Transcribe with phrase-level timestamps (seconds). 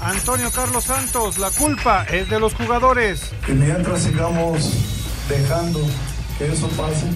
[0.00, 3.32] Antonio Carlos Santos, la culpa es de los jugadores.
[3.44, 4.72] Que mientras sigamos
[5.28, 5.80] dejando
[6.38, 7.06] que eso pase,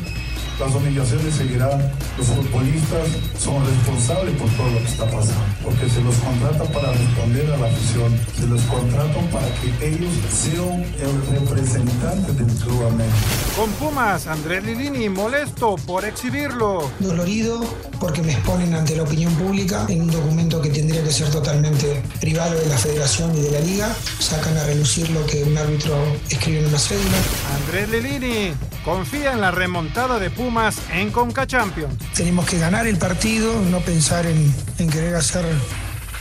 [0.58, 1.92] las humillaciones seguirán.
[2.16, 3.08] Los futbolistas
[3.38, 7.56] son responsables por todo lo que está pasando, porque se los contrata para responder a
[7.58, 13.16] la afición, se los contratan para que ellos sean el representante del Club América.
[13.56, 16.90] Con Pumas, Andrés Lilini molesto por exhibirlo.
[17.00, 17.64] Dolorido
[18.00, 22.02] porque me exponen ante la opinión pública en un documento que tendría que ser totalmente
[22.20, 23.96] privado de la federación y de la liga.
[24.18, 25.94] Sacan a relucir lo que un árbitro
[26.28, 27.16] escribe en una cédula.
[27.56, 28.52] Andrés Lilini
[28.86, 31.92] confía en la remontada de Pumas en Conca Champions.
[32.14, 35.44] Tenemos que ganar el partido, no pensar en, en querer hacer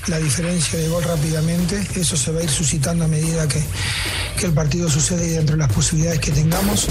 [0.08, 1.80] la diferencia de gol rápidamente.
[1.96, 3.64] Eso se va a ir suscitando a medida que,
[4.40, 6.88] que el partido sucede y dentro de las posibilidades que tengamos.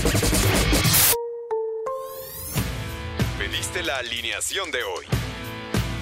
[3.37, 5.24] Pediste la alineación de hoy.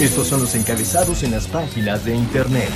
[0.00, 2.68] Estos son los encabezados en las páginas de internet.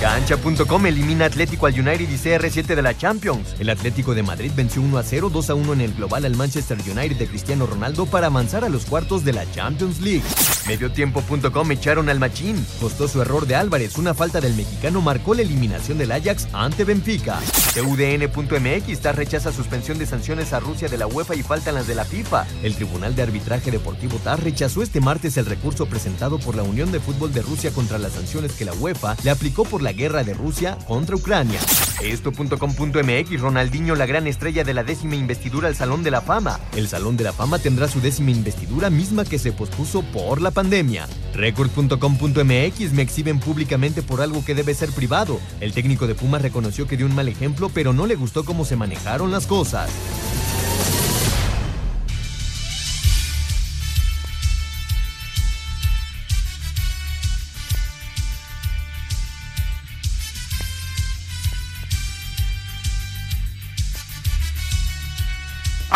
[0.00, 3.56] Cancha.com elimina Atlético al United y CR7 de la Champions.
[3.58, 6.36] El Atlético de Madrid venció 1 a 0, 2 a 1 en el global al
[6.36, 10.22] Manchester United de Cristiano Ronaldo para avanzar a los cuartos de la Champions League.
[10.68, 12.64] Mediotiempo.com echaron al Machín.
[12.78, 13.96] Costó su error de Álvarez.
[13.96, 17.40] Una falta del mexicano marcó la eliminación del Ajax ante Benfica.
[17.74, 21.94] TUDN.mx TAS rechaza suspensión de sanciones a Rusia de la UEFA y faltan las de
[21.94, 22.46] la FIFA.
[22.62, 26.92] El Tribunal de Arbitraje Deportivo TAS rechazó este martes el recurso presentado por la Unión
[26.92, 30.22] de Fútbol de Rusia contra las sanciones que la UEFA le aplicó por la guerra
[30.22, 31.60] de Rusia contra Ucrania.
[32.02, 36.60] Esto.com.mx Ronaldinho, la gran estrella de la décima investidura al Salón de la Fama.
[36.76, 40.50] El Salón de la Fama tendrá su décima investidura misma que se pospuso por la
[40.58, 41.06] pandemia.
[41.34, 45.38] Record.com.mx me exhiben públicamente por algo que debe ser privado.
[45.60, 48.64] El técnico de Pumas reconoció que dio un mal ejemplo, pero no le gustó cómo
[48.64, 49.88] se manejaron las cosas.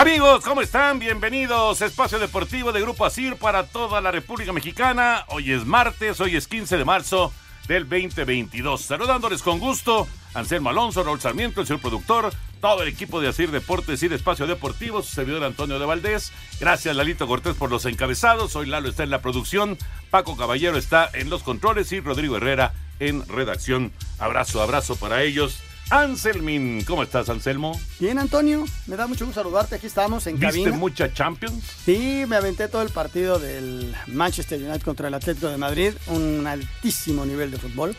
[0.02, 0.98] Amigos, ¿cómo están?
[0.98, 5.24] Bienvenidos Espacio Deportivo de Grupo Asir para toda la República Mexicana.
[5.28, 7.32] Hoy es martes, hoy es 15 de marzo
[7.68, 8.80] del 2022.
[8.80, 13.52] Saludándoles con gusto, Anselmo Alonso, Raúl Sarmiento, el señor productor, todo el equipo de Asir
[13.52, 16.32] Deportes y de Espacio Deportivo, su servidor Antonio de Valdés.
[16.58, 18.56] Gracias, Lalito Cortés, por los encabezados.
[18.56, 19.78] Hoy Lalo está en la producción,
[20.10, 23.92] Paco Caballero está en los controles y Rodrigo Herrera en redacción.
[24.18, 25.62] Abrazo, abrazo para ellos.
[25.92, 27.78] Anselmin, ¿cómo estás, Anselmo?
[28.00, 29.74] Bien, Antonio, me da mucho gusto saludarte.
[29.74, 30.72] Aquí estamos en ¿Viste cabina.
[30.78, 31.62] mucha Champions?
[31.84, 35.92] Sí, me aventé todo el partido del Manchester United contra el Atlético de Madrid.
[36.06, 37.94] Un altísimo nivel de fútbol.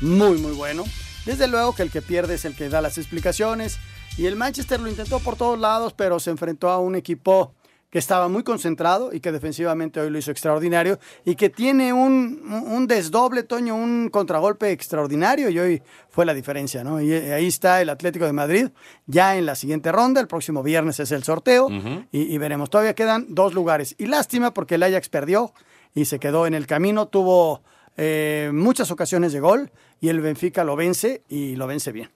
[0.00, 0.84] Muy, muy bueno.
[1.26, 3.78] Desde luego que el que pierde es el que da las explicaciones.
[4.16, 7.52] Y el Manchester lo intentó por todos lados, pero se enfrentó a un equipo
[7.94, 12.42] que estaba muy concentrado y que defensivamente hoy lo hizo extraordinario y que tiene un,
[12.66, 17.00] un desdoble, Toño, un contragolpe extraordinario y hoy fue la diferencia, ¿no?
[17.00, 18.68] Y ahí está el Atlético de Madrid
[19.06, 21.68] ya en la siguiente ronda, el próximo viernes es el sorteo
[22.10, 25.52] y, y veremos, todavía quedan dos lugares y lástima porque el Ajax perdió
[25.94, 27.62] y se quedó en el camino, tuvo
[27.96, 32.10] eh, muchas ocasiones de gol y el Benfica lo vence y lo vence bien.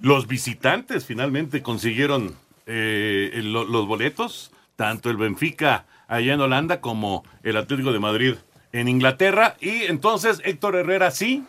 [0.00, 2.34] Los visitantes finalmente consiguieron
[2.64, 8.34] eh, los boletos, tanto el Benfica allá en Holanda como el Atlético de Madrid
[8.70, 9.56] en Inglaterra.
[9.60, 11.42] Y entonces Héctor Herrera sí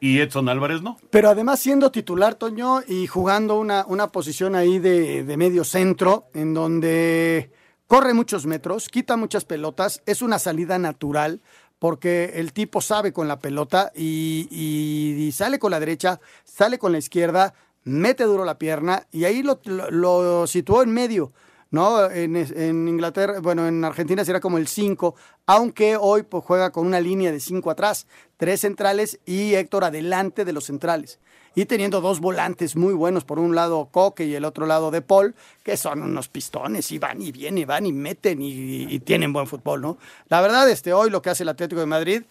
[0.00, 0.98] y Edson Álvarez no.
[1.08, 6.26] Pero además siendo titular, Toño, y jugando una, una posición ahí de, de medio centro,
[6.34, 7.50] en donde
[7.86, 11.40] corre muchos metros, quita muchas pelotas, es una salida natural,
[11.78, 16.78] porque el tipo sabe con la pelota y, y- y sale con la derecha, sale
[16.78, 17.54] con la izquierda,
[17.84, 21.32] mete duro la pierna y ahí lo, lo- lo situó en medio.
[21.70, 22.10] ¿No?
[22.10, 25.14] En, en Inglaterra, bueno, en Argentina será como el 5,
[25.46, 28.06] aunque hoy pues, juega con una línea de 5 atrás,
[28.36, 31.18] tres centrales y Héctor adelante de los centrales.
[31.54, 35.02] Y teniendo dos volantes muy buenos, por un lado Coque y el otro lado de
[35.02, 35.34] Paul,
[35.64, 39.46] que son unos pistones, y van y vienen, van y meten y, y tienen buen
[39.46, 39.98] fútbol, ¿no?
[40.28, 42.22] La verdad, este, hoy lo que hace el Atlético de Madrid,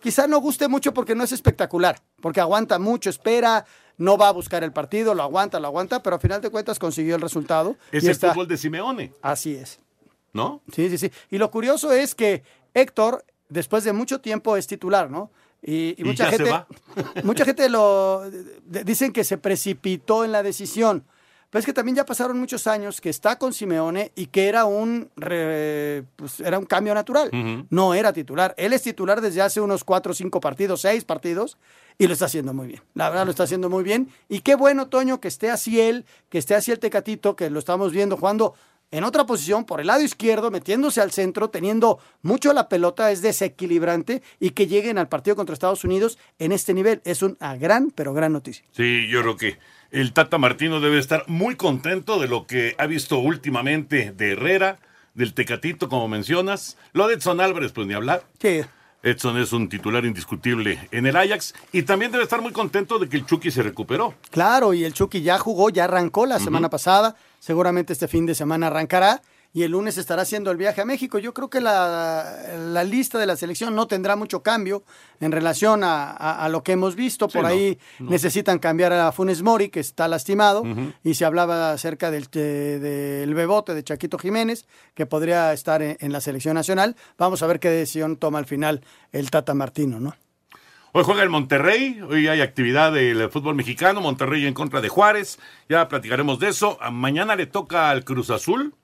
[0.00, 3.64] quizá no guste mucho porque no es espectacular, porque aguanta mucho, espera,
[3.98, 6.78] no va a buscar el partido, lo aguanta, lo aguanta, pero a final de cuentas
[6.78, 7.76] consiguió el resultado.
[7.92, 9.80] Es y el está- fútbol de Simeone, Así es.
[10.32, 10.60] ¿no?
[10.72, 11.10] Sí, sí, sí.
[11.30, 12.42] Y lo curioso es que
[12.74, 15.30] Héctor después de mucho tiempo es titular, ¿no?
[15.62, 16.50] Y, y ¿Y mucha gente,
[17.24, 18.22] mucha gente lo
[18.66, 21.04] dicen que se precipitó en la decisión.
[21.48, 24.64] Pero es que también ya pasaron muchos años que está con Simeone y que era
[24.66, 27.30] un re- pues, era un cambio natural.
[27.70, 28.52] No era titular.
[28.58, 31.56] Él es titular desde hace unos cuatro, cinco partidos, seis partidos,
[31.98, 32.82] y lo está haciendo muy bien.
[32.94, 34.10] La verdad lo está haciendo muy bien.
[34.28, 37.58] Y qué bueno, Toño, que esté así él, que esté así el Tecatito, que lo
[37.58, 38.54] estamos viendo jugando
[38.92, 43.20] en otra posición, por el lado izquierdo, metiéndose al centro, teniendo mucho la pelota, es
[43.20, 47.00] desequilibrante, y que lleguen al partido contra Estados Unidos en este nivel.
[47.04, 48.64] Es una gran, pero gran noticia.
[48.70, 49.58] Sí, yo creo que
[49.90, 54.78] el Tata Martino debe estar muy contento de lo que ha visto últimamente de Herrera,
[55.14, 56.76] del Tecatito, como mencionas.
[56.92, 58.22] Lo de Edson Álvarez, pues ni hablar.
[58.40, 58.60] Sí.
[59.06, 63.08] Edson es un titular indiscutible en el Ajax y también debe estar muy contento de
[63.08, 64.14] que el Chucky se recuperó.
[64.30, 68.34] Claro, y el Chucky ya jugó, ya arrancó la semana pasada, seguramente este fin de
[68.34, 69.22] semana arrancará
[69.56, 71.18] y el lunes estará haciendo el viaje a México.
[71.18, 74.82] Yo creo que la, la lista de la selección no tendrá mucho cambio
[75.18, 77.26] en relación a, a- a lo que hemos visto.
[77.26, 78.10] Por ahí no.
[78.10, 80.62] necesitan cambiar a Funes Mori, que está lastimado,
[81.02, 85.96] y se hablaba acerca del, de- del bebote de Chaquito Jiménez, que podría estar en,
[86.00, 86.94] en la selección nacional.
[87.16, 90.14] Vamos a ver qué decisión toma al final el Tata Martino, ¿no?
[90.92, 95.38] Hoy juega el Monterrey, hoy hay actividad del fútbol mexicano, Monterrey en contra de Juárez,
[95.68, 96.78] ya platicaremos de eso.
[96.92, 98.74] Mañana le toca al Cruz Azul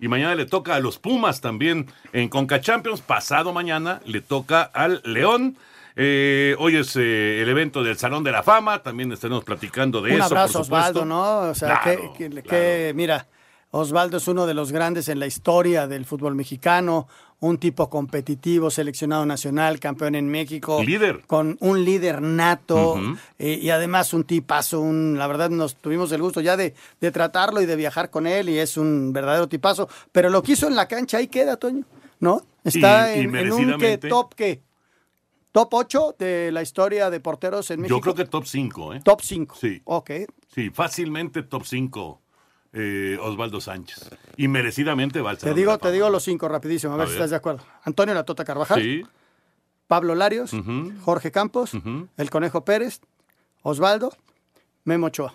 [0.00, 3.00] y mañana le toca a los Pumas también en Conca Champions.
[3.00, 5.56] Pasado mañana le toca al León.
[5.96, 10.12] Eh, hoy es eh, el evento del Salón de la Fama, también estaremos platicando de
[10.12, 10.24] Un eso.
[10.26, 10.88] abrazo, por supuesto.
[11.00, 11.50] Osvaldo, ¿no?
[11.50, 12.48] O sea, Claro, que, que- claro.
[12.48, 13.26] que, mira,
[13.72, 17.06] Osvaldo es uno de los grandes en la historia del fútbol mexicano,
[17.40, 20.82] un tipo competitivo, seleccionado nacional, campeón en México.
[20.82, 21.22] Líder.
[21.26, 23.00] Con un líder nato
[23.38, 27.10] eh, y además un tipazo, un, la verdad nos tuvimos el gusto ya de, de
[27.10, 30.66] tratarlo y de viajar con él y es un verdadero tipazo, pero lo que hizo
[30.68, 31.84] en la cancha ahí queda, Toño,
[32.20, 32.42] ¿no?
[32.62, 34.08] Está Y- y en, un ¿qué, merecidamente.
[34.08, 34.62] top, ¿qué?
[35.52, 37.96] Top 8 de la historia de porteros en México.
[37.96, 39.00] Yo creo que top 5, ¿eh?
[39.02, 39.56] Top 5.
[39.60, 39.80] Sí.
[39.84, 40.10] Ok.
[40.54, 42.20] Sí, fácilmente top 5
[42.72, 44.10] Osvaldo Sánchez.
[44.36, 47.30] Y merecidamente va al Te digo, te digo los cinco rapidísimo, a ver si estás
[47.30, 47.62] de acuerdo.
[47.84, 49.02] Antonio La Tota Carvajal, Sí.
[49.88, 50.52] Pablo Larios.
[51.02, 51.72] Jorge Campos.
[52.16, 53.00] El Conejo Pérez,
[53.62, 54.12] Osvaldo,
[54.84, 55.34] Memo Ochoa.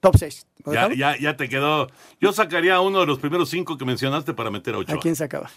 [0.00, 0.46] Top 6.
[0.66, 1.88] Ya, ya, ya te quedó.
[2.20, 4.96] Yo sacaría uno de los primeros cinco que mencionaste para meter a Ochoa.
[4.96, 5.50] ¿A quién se acaba?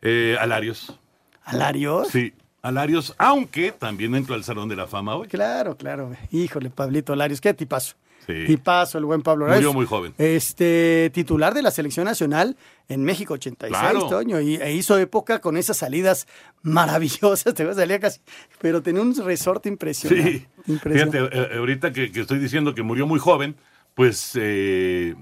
[0.00, 0.98] Eh, Alarios.
[1.44, 2.08] ¿A Larios?
[2.08, 5.28] Sí, Alarios, aunque también entró al Salón de la Fama hoy.
[5.28, 6.10] Claro, claro.
[6.30, 7.94] Híjole, Pablito Larios, qué tipazo.
[8.28, 8.44] Sí.
[8.46, 9.72] Tipazo, el buen Pablo Larios.
[9.72, 10.14] Murió muy joven.
[10.18, 14.06] Este, titular de la selección nacional en México 86, Claro.
[14.06, 16.26] Toño, y e hizo época con esas salidas
[16.62, 18.20] maravillosas, te salía casi,
[18.60, 20.46] pero tenía un resorte impresionante.
[20.64, 20.72] Sí.
[20.72, 21.18] impresionante.
[21.18, 23.56] Fíjate, eh, ahorita que, que estoy diciendo que murió muy joven,
[23.94, 25.14] pues eh,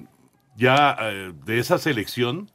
[0.57, 2.51] ya eh, de esa selección,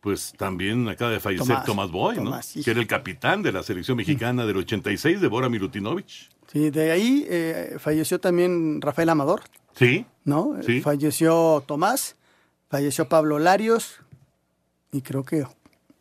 [0.00, 2.60] pues también acaba de fallecer Tomás, Tomás, Boy, Tomás, ¿no?
[2.60, 2.64] hijo.
[2.64, 6.28] Que era el capitán de la selección mexicana del 86 de Bora Milutinovich.
[6.52, 9.42] Sí, de ahí eh, falleció también Rafael Amador,
[9.74, 10.56] Sí, ¿no?
[10.64, 10.80] Sí.
[10.80, 12.16] Falleció Tomás,
[12.68, 14.00] falleció Pablo Larios
[14.92, 15.44] y creo que,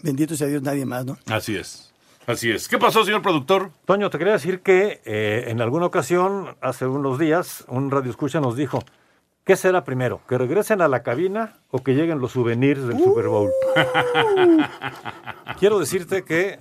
[0.01, 1.17] bendito sea Dios, nadie más, ¿no?
[1.27, 1.91] así es.
[2.27, 2.67] Así es.
[2.67, 3.71] ¿Qué pasó, señor productor?
[3.85, 8.39] Toño, te quería decir que eh, en alguna ocasión, hace unos días, un radio escucha
[8.39, 8.83] nos dijo,
[9.43, 10.21] ¿qué será primero?
[10.29, 13.49] ¿Que regresen a la cabina o que lleguen los souvenirs del Super Bowl?
[15.59, 16.59] Quiero decirte que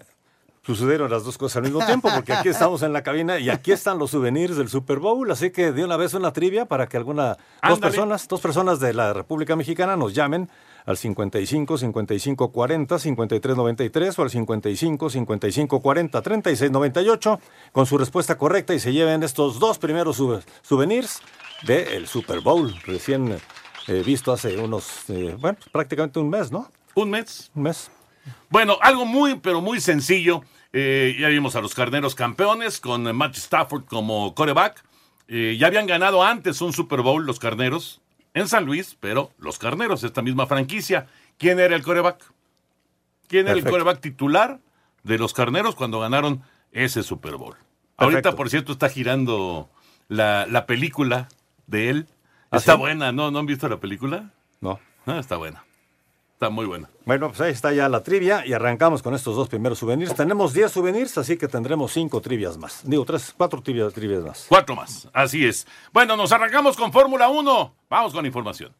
[0.62, 3.72] sucedieron las dos cosas al mismo tiempo, porque aquí estamos en la cabina y aquí
[3.72, 6.96] están los souvenirs del Super Bowl, así que de una vez una trivia para que
[6.96, 10.50] alguna dos personas, dos personas de la República Mexicana nos llamen
[10.86, 17.40] al 55 55 40 53 93 o al 55 55 40 36 98
[17.72, 21.20] con su respuesta correcta y se lleven estos dos primeros sou- souvenirs
[21.66, 23.36] del Super Bowl recién
[23.88, 26.70] eh, visto hace unos, eh, bueno, prácticamente un mes, ¿no?
[26.94, 27.50] Un mes.
[27.54, 27.90] Un mes.
[28.50, 30.42] Bueno, algo muy, pero muy sencillo.
[30.72, 34.84] Eh, ya vimos a los carneros campeones con Matt Stafford como coreback.
[35.28, 38.00] Eh, ya habían ganado antes un Super Bowl los carneros
[38.34, 41.06] en San Luis, pero los carneros, esta misma franquicia.
[41.38, 42.32] ¿Quién era el coreback?
[43.28, 44.60] ¿Quién era el coreback titular
[45.02, 47.56] de los carneros cuando ganaron ese Super Bowl?
[47.96, 49.70] Ahorita, por cierto, está girando
[50.08, 51.28] la, la película
[51.66, 52.06] de él.
[52.50, 52.78] ¿Ah, está sí?
[52.78, 53.30] buena, ¿no?
[53.30, 54.30] ¿No han visto la película?
[54.60, 54.80] No.
[55.06, 55.64] Ah, está buena.
[56.40, 56.88] Está muy buena.
[57.04, 60.14] Bueno, pues ahí está ya la trivia y arrancamos con estos dos primeros souvenirs.
[60.14, 62.80] Tenemos 10 souvenirs, así que tendremos 5 trivias más.
[62.82, 64.46] Digo, tres, cuatro trivias, trivias más.
[64.48, 65.66] Cuatro más, así es.
[65.92, 67.74] Bueno, nos arrancamos con Fórmula 1.
[67.90, 68.74] Vamos con información.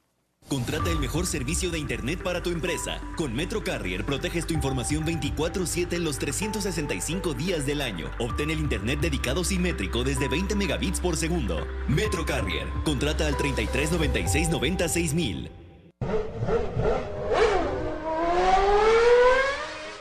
[0.49, 2.99] Contrata el mejor servicio de Internet para tu empresa.
[3.19, 8.11] Con Metro Carrier proteges tu información 24/7 en los 365 días del año.
[8.19, 11.67] Obtén el Internet dedicado simétrico desde 20 megabits por segundo.
[11.88, 12.69] Metro Carrier.
[12.87, 15.50] Contrata al 33 96 90 6000.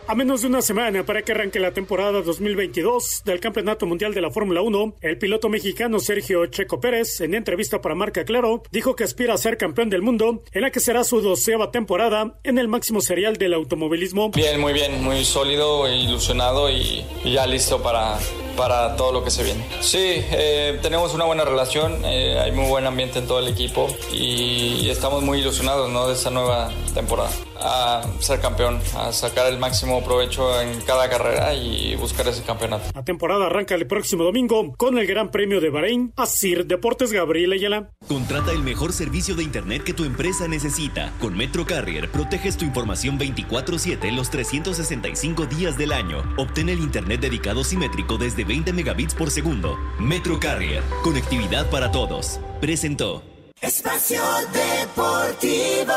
[0.09, 4.21] A menos de una semana para que arranque la temporada 2022 del Campeonato Mundial de
[4.21, 8.95] la Fórmula 1, el piloto mexicano Sergio Checo Pérez, en entrevista para Marca Claro, dijo
[8.95, 12.57] que aspira a ser campeón del mundo, en la que será su doceava temporada en
[12.57, 14.31] el máximo serial del automovilismo.
[14.31, 18.17] Bien, muy bien, muy sólido, ilusionado y, y ya listo para,
[18.57, 19.63] para todo lo que se viene.
[19.81, 23.85] Sí, eh, tenemos una buena relación, eh, hay muy buen ambiente en todo el equipo
[24.11, 26.07] y, y estamos muy ilusionados ¿no?
[26.07, 27.29] de esta nueva temporada.
[27.61, 32.85] A ser campeón, a sacar el máximo provecho en cada carrera y buscar ese campeonato.
[32.95, 36.13] La temporada arranca el próximo domingo con el Gran Premio de Bahrein.
[36.15, 37.91] Asir Deportes Gabriel Ayala.
[38.07, 41.13] Contrata el mejor servicio de Internet que tu empresa necesita.
[41.19, 46.23] Con Metro Carrier proteges tu información 24/7 los 365 días del año.
[46.37, 49.77] Obtén el Internet dedicado simétrico desde 20 megabits por segundo.
[49.99, 52.39] Metro Carrier, conectividad para todos.
[52.61, 53.23] Presentó.
[53.61, 54.21] Espacio
[54.53, 55.93] Deportivo.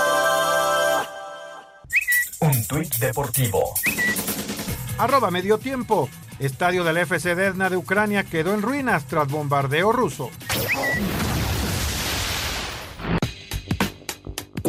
[2.73, 3.75] Deportivo.
[4.97, 6.09] Arroba medio tiempo.
[6.39, 10.31] Estadio del FC Desna de Ucrania quedó en ruinas tras bombardeo ruso.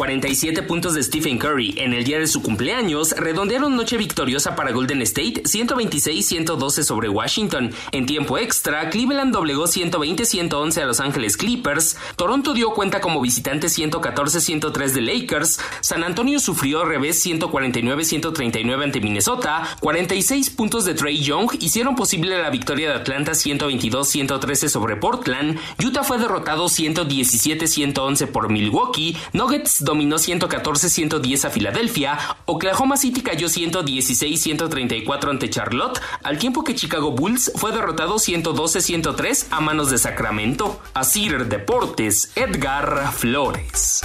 [0.04, 4.70] 47 puntos de Stephen Curry en el día de su cumpleaños redondearon noche victoriosa para
[4.70, 7.72] Golden State 126-112 sobre Washington.
[7.90, 13.68] En tiempo extra, Cleveland doblegó 120-111 a Los Ángeles Clippers, Toronto dio cuenta como visitante
[13.68, 21.50] 114-103 de Lakers, San Antonio sufrió revés 149-139 ante Minnesota, 46 puntos de Trey Young
[21.60, 29.16] hicieron posible la victoria de Atlanta 122-113 sobre Portland, Utah fue derrotado 117-111 por Milwaukee,
[29.32, 37.12] Nuggets dominó 114-110 a Filadelfia, Oklahoma City cayó 116-134 ante Charlotte, al tiempo que Chicago
[37.12, 40.80] Bulls fue derrotado 112-103 a manos de Sacramento.
[40.94, 44.02] Asir Deportes, Edgar Flores.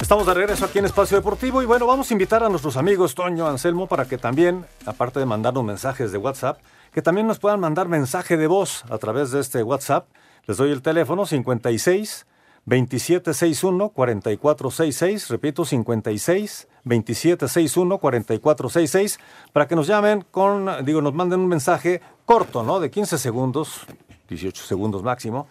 [0.00, 3.14] Estamos de regreso aquí en Espacio Deportivo y bueno, vamos a invitar a nuestros amigos
[3.14, 6.58] Toño, Anselmo, para que también, aparte de mandarnos mensajes de WhatsApp,
[6.92, 10.08] que también nos puedan mandar mensaje de voz a través de este WhatsApp.
[10.46, 12.26] Les doy el teléfono 56
[12.68, 19.18] 2761 4466, repito 56 2761 4466
[19.52, 22.78] para que nos llamen con digo nos manden un mensaje corto, ¿no?
[22.80, 23.86] de 15 segundos,
[24.28, 25.46] 18 segundos máximo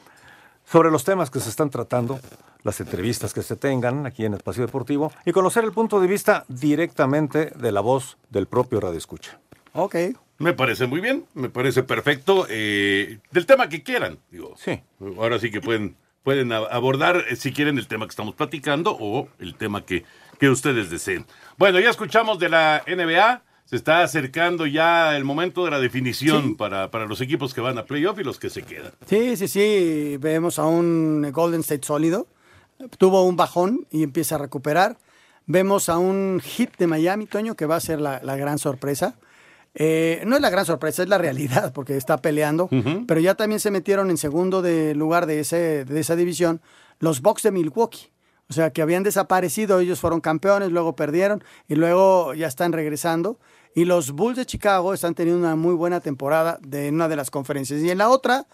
[0.63, 2.20] sobre los temas que se están tratando,
[2.63, 6.46] las entrevistas que se tengan aquí en Espacio Deportivo y conocer el punto de vista
[6.50, 9.39] directamente de la voz del propio Radio Escucha.
[9.74, 9.96] Ok.
[10.39, 12.46] Me parece muy bien, me parece perfecto.
[12.50, 14.53] eh, del tema que quieran, digo.
[14.58, 14.79] Sí.
[15.17, 19.29] Ahora sí que pueden, pueden abordar, eh, si quieren, el tema que estamos platicando o
[19.39, 20.06] el tema que,
[20.39, 21.25] que ustedes deseen.
[21.58, 23.41] Bueno, ya escuchamos de la NBA.
[23.65, 27.77] Se está acercando ya el momento de la definición para, para los equipos que van
[27.77, 28.94] a playoff y los que se quedan.
[29.08, 30.15] Sí, sí, sí.
[30.22, 32.27] Vemos a un Golden State sólido.
[32.98, 34.98] Tuvo un bajón y empieza a recuperar.
[35.48, 39.15] Vemos a un hit de Miami, Toño, que va a ser la, la gran sorpresa.
[39.79, 42.67] Eh, no es la gran sorpresa, es la realidad, porque está peleando.
[43.07, 46.62] Pero ya también se metieron en segundo de lugar de, ese, de esa división
[47.00, 48.12] los Bucks de Milwaukee.
[48.50, 53.39] O sea, que habían desaparecido, ellos fueron campeones, luego perdieron y luego ya están regresando.
[53.75, 57.15] Y los Bulls de Chicago están teniendo una muy buena temporada de en una de
[57.15, 57.81] las conferencias.
[57.81, 58.48] Y en la otra,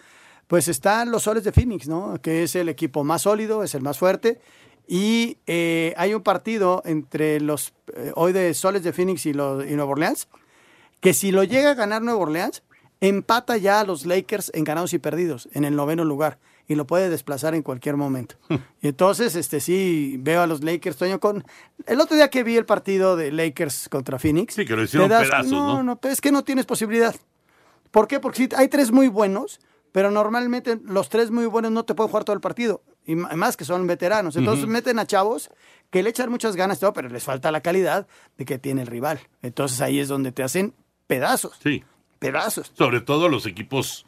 [0.46, 2.20] pues están los Soles de Phoenix, ¿no?
[2.20, 4.40] Que es el equipo más sólido, es el más fuerte.
[4.86, 9.64] Y eh, hay un partido entre los eh, hoy de Soles de Phoenix y, los,
[9.64, 10.28] y Nueva Orleans,
[11.04, 12.62] que si lo llega a ganar Nueva Orleans,
[13.02, 16.86] empata ya a los Lakers en ganados y perdidos, en el noveno lugar, y lo
[16.86, 18.36] puede desplazar en cualquier momento.
[18.80, 21.44] y entonces, este sí, veo a los Lakers, Toño, con...
[21.84, 24.54] El otro día que vi el partido de Lakers contra Phoenix...
[24.54, 25.82] Sí, que lo hicieron das- pedazos, ¿no?
[25.82, 27.14] No, es que no tienes posibilidad.
[27.90, 28.18] ¿Por qué?
[28.18, 29.60] Porque sí, hay tres muy buenos,
[29.92, 32.82] pero normalmente los tres muy buenos no te pueden jugar todo el partido.
[33.04, 34.36] Y más que son veteranos.
[34.36, 35.50] Entonces meten a chavos
[35.90, 38.06] que le echan muchas ganas, todo, pero les falta la calidad
[38.38, 39.20] de que tiene el rival.
[39.42, 40.72] Entonces ahí es donde te hacen
[41.06, 41.58] pedazos.
[41.62, 41.84] Sí.
[42.18, 42.72] Pedazos.
[42.74, 44.06] Sobre todo los equipos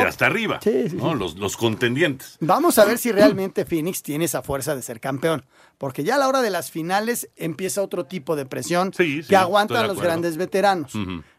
[0.00, 0.58] de hasta arriba,
[0.94, 1.14] ¿no?
[1.14, 2.38] Los, los contendientes.
[2.40, 5.44] Vamos a ver si realmente Phoenix tiene esa fuerza de ser campeón.
[5.78, 9.36] Porque ya a la hora de las finales empieza otro tipo de presión sí, que
[9.36, 10.92] aguantan los grandes veteranos.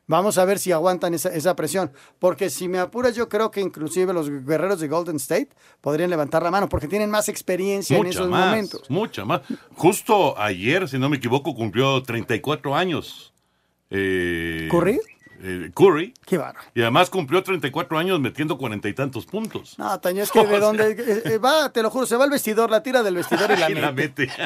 [0.06, 1.94] Vamos a ver si aguantan esa, esa presión.
[2.20, 5.50] Porque si me apuras, yo creo que inclusive los guerreros de Golden State
[5.80, 8.90] podrían levantar la mano porque tienen más experiencia en esos más, momentos.
[8.90, 9.42] mucha más.
[9.76, 13.33] Justo ayer, si no me equivoco, cumplió 34 años.
[13.94, 15.00] Eh, ¿Curry?
[15.46, 16.14] eh, Curry.
[16.26, 16.66] Qué bárbaro.
[16.74, 19.78] Y además cumplió 34 años metiendo cuarenta y tantos puntos.
[19.78, 22.30] No, Taño, es que de dónde eh, eh, va, te lo juro, se va al
[22.32, 24.28] vestidor, la tira del vestidor y la Y la mete.
[24.28, 24.34] mete.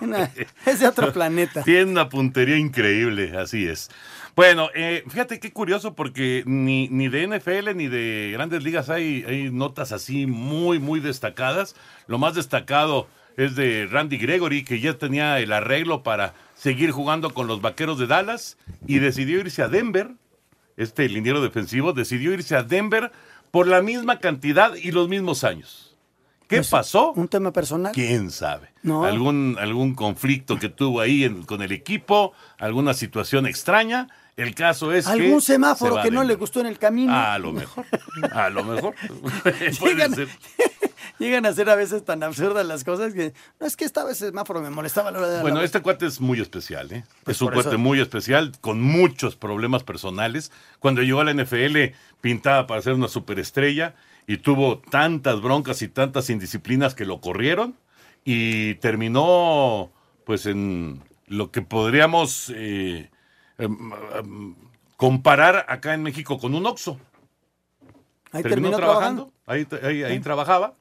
[0.00, 0.28] Nah,
[0.64, 1.62] es de otro planeta.
[1.64, 3.90] Tiene una puntería increíble, así es.
[4.36, 4.68] Bueno,
[5.08, 9.90] fíjate qué curioso porque ni, ni de NFL ni de grandes ligas hay, hay notas
[9.92, 11.74] así muy, muy destacadas.
[12.06, 13.08] Lo más destacado
[13.38, 17.98] es de Randy Gregory, que ya tenía el arreglo para seguir jugando con los Vaqueros
[17.98, 20.10] de Dallas y decidió irse a Denver.
[20.76, 23.12] Este liniero defensivo decidió irse a Denver
[23.52, 25.96] por la misma cantidad y los mismos años.
[26.48, 27.12] ¿Qué Pues, pasó?
[27.12, 27.92] ¿Un tema personal?
[27.92, 28.70] ¿Quién sabe?
[28.82, 29.04] No.
[29.04, 34.08] ¿Algún, algún conflicto que tuvo ahí en- con el equipo, alguna situación extraña.
[34.36, 35.06] El caso es.
[35.08, 37.12] ¿Algún se semáforo que no le gustó en el camino?
[37.14, 37.84] A lo mejor.
[38.32, 38.94] A lo mejor.
[39.80, 40.28] Puede ser.
[41.18, 44.26] Llegan a ser a veces tan absurdas las cosas que no es que estaba ese
[44.26, 47.04] semáforo me molestaba a la hora de la Bueno, este cuate es muy especial, ¿eh?
[47.24, 50.52] Pues es un cuate eso- muy especial, con muchos problemas personales.
[50.78, 53.94] Cuando llegó a la NFL, pintaba para ser una superestrella
[54.26, 57.74] y tuvo tantas broncas y tantas indisciplinas que lo corrieron
[58.24, 59.90] y terminó,
[60.24, 63.10] pues, en lo que podríamos eh,
[63.58, 63.76] em,
[64.14, 64.54] em,
[64.96, 66.98] comparar acá en México con un Oxxo.
[68.30, 70.74] Ahí terminó terminó trabajando, ahí, ahí, ahí trabajaba,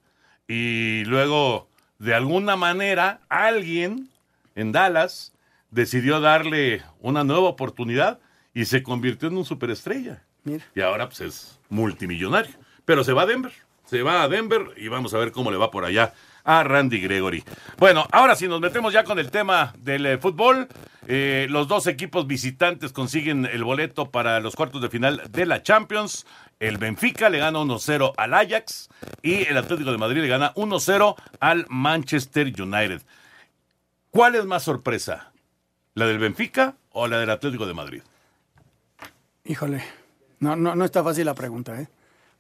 [0.48, 1.68] y luego,
[2.00, 4.10] de alguna manera, alguien
[4.56, 5.34] en Dallas
[5.72, 8.20] decidió darle una nueva oportunidad
[8.54, 10.24] y se convirtió en un superestrella.
[10.44, 10.66] Mira.
[10.74, 12.56] Y ahora pues es multimillonario.
[12.86, 13.52] Pero se va a Denver,
[13.86, 16.14] se va a Denver y vamos a ver cómo le va por allá
[16.44, 17.44] a Randy Gregory.
[17.78, 20.70] Bueno, ahora sí nos metemos ya con el tema del eh, fútbol.
[21.06, 25.62] Eh, los dos equipos visitantes consiguen el boleto para los cuartos de final de la
[25.62, 26.26] Champions.
[26.60, 28.90] El Benfica le gana 1-0 al Ajax
[29.22, 33.02] y el Atlético de Madrid le gana 1-0 al Manchester United.
[34.10, 35.32] ¿Cuál es más sorpresa?
[35.94, 38.02] ¿La del Benfica o la del Atlético de Madrid?
[39.46, 39.84] Híjole.
[40.40, 41.88] No, no, no está fácil la pregunta, ¿eh?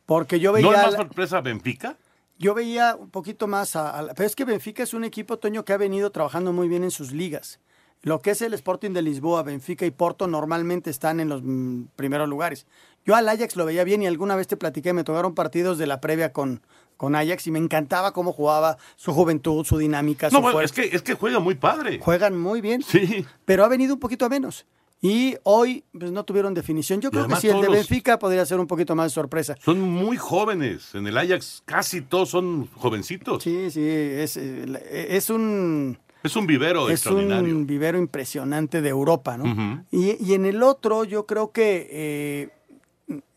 [0.05, 1.95] Porque yo ¿No veía es más sorpresa Benfica?
[2.39, 5.65] yo veía un poquito más a, a pero es que Benfica es un equipo Toño
[5.65, 7.59] que ha venido trabajando muy bien en sus ligas.
[8.07, 11.87] Lo que es el Sporting de Lisboa, Benfica y Porto normalmente están en los mm,
[11.95, 12.65] primeros lugares.
[13.05, 15.87] Yo al Ajax lo veía bien y alguna vez te platiqué, me tocaron partidos de
[15.87, 16.61] la previa con,
[16.95, 20.71] con Ajax y me encantaba cómo jugaba, su juventud, su dinámica, No, su bueno, es
[20.71, 21.99] que, es que juega muy padre.
[22.01, 22.81] Juegan muy bien.
[22.81, 23.25] Sí.
[23.45, 24.65] Pero ha venido un poquito a menos.
[25.01, 27.01] Y hoy pues, no tuvieron definición.
[27.01, 29.55] Yo creo que sí, el de los- Benfica podría ser un poquito más de sorpresa.
[29.63, 30.95] Son muy jóvenes.
[30.95, 33.43] En el Ajax casi todos son jovencitos.
[33.43, 34.65] Sí, sí, es, eh,
[35.09, 35.99] es un...
[36.23, 37.55] Es un vivero Es extraordinario.
[37.55, 39.83] un vivero impresionante de Europa, ¿no?
[39.91, 42.49] Y, y en el otro yo creo que eh,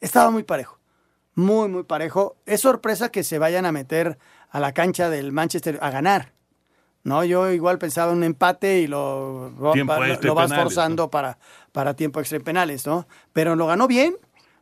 [0.01, 0.79] estaba muy parejo,
[1.35, 2.37] muy, muy parejo.
[2.47, 4.19] Es sorpresa que se vayan a meter
[4.51, 6.33] a la cancha del Manchester a ganar.
[7.03, 10.35] No, yo igual pensaba en un empate y lo, lo- Tiempo lo- extra y lo
[10.35, 11.39] vas penales, forzando para,
[11.73, 13.07] para tiempo extra y penales, ¿no?
[13.33, 14.17] Pero lo ganó bien,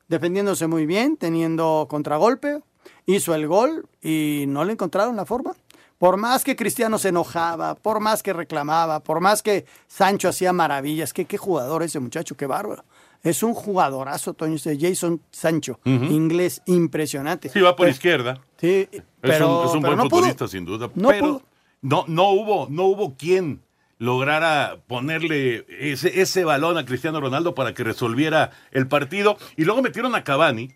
[0.09, 2.61] defendiéndose muy bien, teniendo contragolpe,
[3.07, 5.55] hizo el gol y no le encontraron la forma.
[5.99, 10.53] Por más que Cristiano se enojaba, por más que reclamaba, por más que Sancho hacía
[10.53, 12.85] maravillas, que qué jugador ese muchacho, qué bárbaro.
[13.25, 17.49] Es un jugadorazo, Toño, Jason Sancho, inglés impresionante.
[17.49, 18.41] Sí, va por Pero- izquierda.
[18.61, 20.11] Sí, Es pero, un, es un pero buen no pudo.
[20.21, 20.89] futbolista, sin duda.
[20.95, 21.43] No pero pudo.
[21.83, 23.61] no, no hubo, no hubo quien
[23.99, 29.37] lograra ponerle ese, ese balón a Cristiano Ronaldo para que resolviera el partido.
[29.57, 30.71] Y luego metieron a Cavani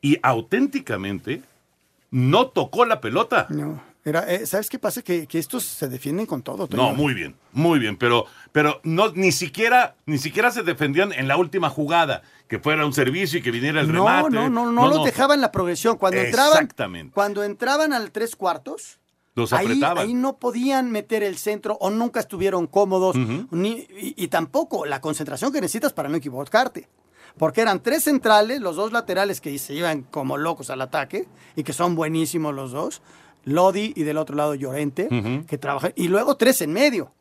[0.00, 1.42] y auténticamente
[2.10, 3.46] no tocó la pelota.
[3.50, 5.02] No, era, eh, ¿Sabes qué pasa?
[5.02, 6.66] Que, que estos se defienden con todo.
[6.66, 6.82] Toño.
[6.82, 11.28] No, muy bien, muy bien, pero, pero no, ni siquiera, ni siquiera se defendían en
[11.28, 14.30] la última jugada, que fuera un servicio y que viniera el no, remate.
[14.30, 15.98] no, no, no, los dejaban la progresión.
[15.98, 17.12] Cuando entraban, Exactamente.
[17.12, 19.00] cuando entraban al tres cuartos,
[19.34, 19.98] Los ahí, apretaban.
[20.06, 23.16] ahí no podían meter el centro o nunca estuvieron cómodos.
[23.50, 26.88] Ni- y, y tampoco la concentración que necesitas para no equivocarte.
[27.38, 31.64] Porque eran tres centrales, los dos laterales que se iban como locos al ataque y
[31.64, 33.02] que son buenísimos los dos.
[33.46, 35.08] Lodi y del otro lado Llorente,
[35.48, 35.92] que trabajan.
[35.96, 37.12] Y luego tres en medio.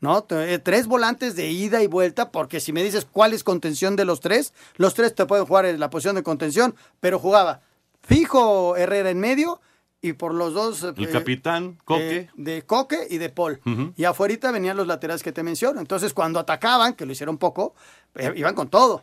[0.00, 0.26] ¿no?
[0.30, 4.04] Eh, Tres volantes de ida y vuelta, porque si me dices cuál es contención de
[4.04, 7.62] los tres, los tres te pueden jugar en la posición de contención, pero jugaba
[8.02, 9.60] fijo Herrera en medio
[10.02, 10.82] y por los dos...
[10.82, 12.16] El eh, capitán, Coque.
[12.16, 13.60] eh, de Coque y de Paul.
[13.96, 15.80] Y afuera venían los laterales que te menciono.
[15.80, 17.74] Entonces, cuando atacaban, que lo hicieron poco,
[18.16, 19.02] eh, iban con todo.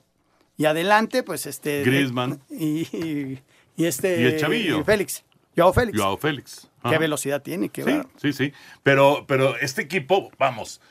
[0.58, 1.82] Y adelante, pues este...
[1.84, 2.40] Griezmann.
[2.52, 3.40] Y, y-
[3.76, 4.22] y este...
[4.22, 4.80] Y el chavillo.
[4.82, 5.24] y Félix.
[5.58, 5.98] Joao Félix.
[6.00, 6.68] Joao Félix.
[6.90, 8.10] Qué velocidad tiene, qué Sí, bárbaro.
[8.18, 8.54] sí, sí.
[8.84, 10.82] Pero, pero este equipo, vamos,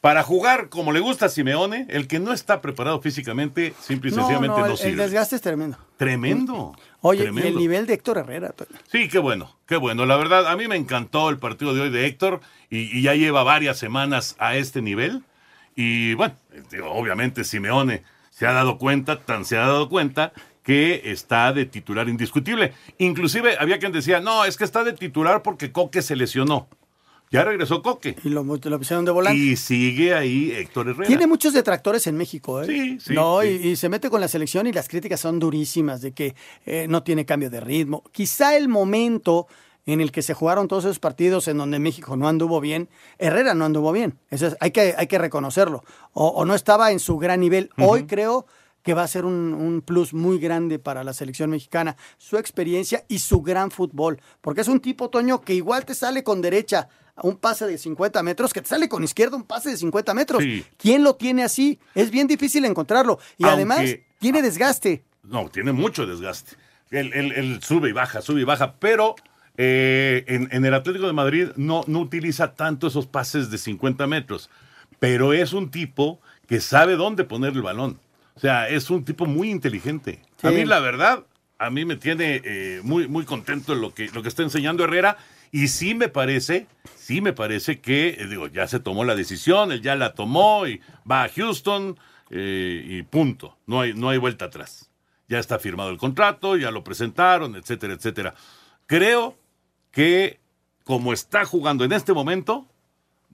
[0.00, 4.12] para jugar como le gusta a Simeone, el que no está preparado físicamente, simple y
[4.14, 5.02] No, sencillamente no, no, el, el sirve.
[5.02, 5.76] desgaste es tremendo.
[5.96, 6.76] Tremendo.
[7.00, 7.48] Oye, y tremendo.
[7.48, 8.54] el nivel de Héctor Herrera.
[8.92, 10.06] Sí, qué bueno, qué bueno.
[10.06, 13.14] La verdad, a mí me encantó el partido de hoy de Héctor y, y ya
[13.14, 15.24] lleva varias semanas a este nivel.
[15.74, 16.34] Y bueno,
[16.84, 20.32] obviamente Simeone se ha dado cuenta, tan se ha dado cuenta
[20.68, 22.74] que está de titular indiscutible.
[22.98, 26.68] Inclusive había quien decía, no, es que está de titular porque Coque se lesionó.
[27.30, 28.16] Ya regresó Coque.
[28.22, 29.40] Y lo, lo pusieron de volante.
[29.40, 31.06] Y sigue ahí Héctor Herrera.
[31.06, 32.66] Tiene muchos detractores en México, ¿eh?
[32.66, 33.60] Sí, sí, No, sí.
[33.62, 36.34] Y, y se mete con la selección y las críticas son durísimas de que
[36.66, 38.02] eh, no tiene cambio de ritmo.
[38.12, 39.46] Quizá el momento
[39.86, 43.54] en el que se jugaron todos esos partidos en donde México no anduvo bien, Herrera
[43.54, 44.18] no anduvo bien.
[44.28, 45.82] Eso es, hay, que, hay que reconocerlo.
[46.12, 47.70] O, o no estaba en su gran nivel.
[47.78, 48.44] Hoy creo
[48.88, 53.04] que va a ser un, un plus muy grande para la selección mexicana, su experiencia
[53.06, 56.88] y su gran fútbol, porque es un tipo, Toño, que igual te sale con derecha
[57.14, 60.14] a un pase de 50 metros, que te sale con izquierda un pase de 50
[60.14, 60.42] metros.
[60.42, 60.64] Sí.
[60.78, 61.78] ¿Quién lo tiene así?
[61.94, 63.18] Es bien difícil encontrarlo.
[63.36, 63.80] Y Aunque- además
[64.20, 65.04] tiene desgaste.
[65.22, 66.56] No, tiene mucho desgaste.
[66.90, 69.16] Él, él- él sube y baja, sube y baja, pero
[69.58, 74.06] eh, en, en el Atlético de Madrid no, no utiliza tanto esos pases de 50
[74.06, 74.48] metros,
[74.98, 77.98] pero es un tipo que sabe dónde poner el balón.
[78.38, 80.22] O sea, es un tipo muy inteligente.
[80.42, 81.24] A mí, la verdad,
[81.58, 85.16] a mí me tiene eh, muy, muy contento lo que, lo que está enseñando Herrera.
[85.50, 89.72] Y sí me parece, sí me parece que, eh, digo, ya se tomó la decisión,
[89.72, 91.98] él ya la tomó y va a Houston
[92.30, 93.58] eh, y punto.
[93.66, 94.88] No hay, no hay vuelta atrás.
[95.26, 98.34] Ya está firmado el contrato, ya lo presentaron, etcétera, etcétera.
[98.86, 99.36] Creo
[99.90, 100.38] que
[100.84, 102.68] como está jugando en este momento,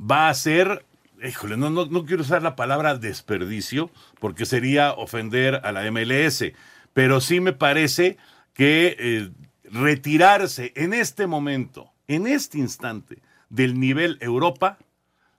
[0.01, 0.87] va a ser,
[1.27, 6.45] híjole, no, no, no quiero usar la palabra desperdicio, porque sería ofender a la MLS,
[6.93, 8.17] pero sí me parece
[8.53, 9.31] que eh,
[9.65, 14.79] retirarse en este momento, en este instante, del nivel Europa,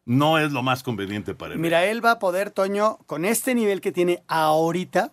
[0.06, 1.60] no es lo más conveniente para él.
[1.60, 5.12] Mira, él va a poder, Toño, con este nivel que tiene ahorita,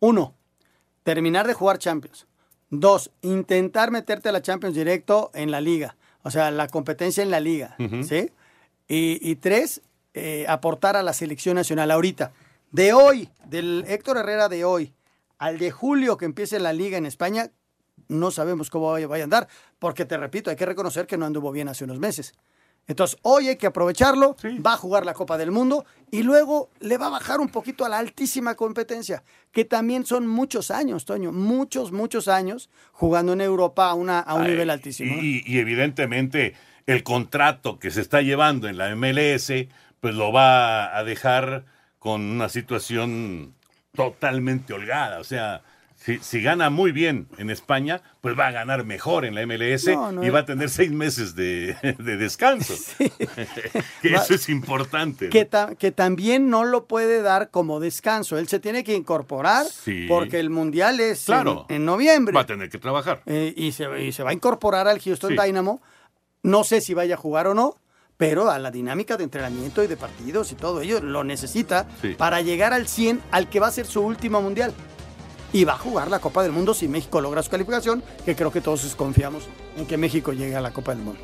[0.00, 0.34] uno,
[1.04, 2.26] terminar de jugar Champions.
[2.70, 5.96] Dos, intentar meterte a la Champions directo en la liga.
[6.22, 7.76] O sea, la competencia en la liga.
[8.02, 8.30] ¿Sí?
[8.88, 9.82] Y, y tres,
[10.14, 11.90] eh, aportar a la selección nacional.
[11.90, 12.32] Ahorita,
[12.70, 14.92] de hoy, del Héctor Herrera de hoy,
[15.38, 17.50] al de julio que empiece la liga en España,
[18.08, 19.48] no sabemos cómo vaya, vaya a andar.
[19.78, 22.34] Porque te repito, hay que reconocer que no anduvo bien hace unos meses.
[22.88, 26.98] Entonces, hoy hay que aprovecharlo, va a jugar la Copa del Mundo y luego le
[26.98, 29.22] va a bajar un poquito a la altísima competencia,
[29.52, 34.34] que también son muchos años, Toño, muchos, muchos años jugando en Europa a, una, a
[34.34, 35.14] un Ay, nivel altísimo.
[35.14, 36.54] Y, y evidentemente
[36.86, 39.52] el contrato que se está llevando en la MLS,
[40.02, 41.64] pues lo va a dejar
[42.00, 43.54] con una situación
[43.94, 45.20] totalmente holgada.
[45.20, 45.62] O sea,
[45.94, 49.86] si, si gana muy bien en España, pues va a ganar mejor en la MLS
[49.86, 52.74] No, no, y va a tener seis meses de, de descanso.
[54.02, 55.28] que eso es importante.
[55.28, 58.38] Que, ta- que también no lo puede dar como descanso.
[58.38, 60.06] Él se tiene que incorporar Sí.
[60.08, 61.66] porque el Mundial es en- Claro.
[61.68, 62.34] en, noviembre.
[62.34, 63.22] Va a tener que trabajar.
[63.26, 65.36] Eh, y, se, y se va a incorporar al Houston Sí.
[65.40, 65.80] Dynamo.
[66.42, 67.76] No sé si vaya a jugar o no,
[68.22, 72.14] pero a la dinámica de entrenamiento y de partidos y todo ello lo necesita Sí.
[72.16, 74.72] para llegar al 100 al que va a ser su último mundial.
[75.52, 78.52] Y va a jugar la Copa del Mundo si México logra su calificación, que creo
[78.52, 81.20] que todos confiamos en que México llegue a la Copa del Mundo.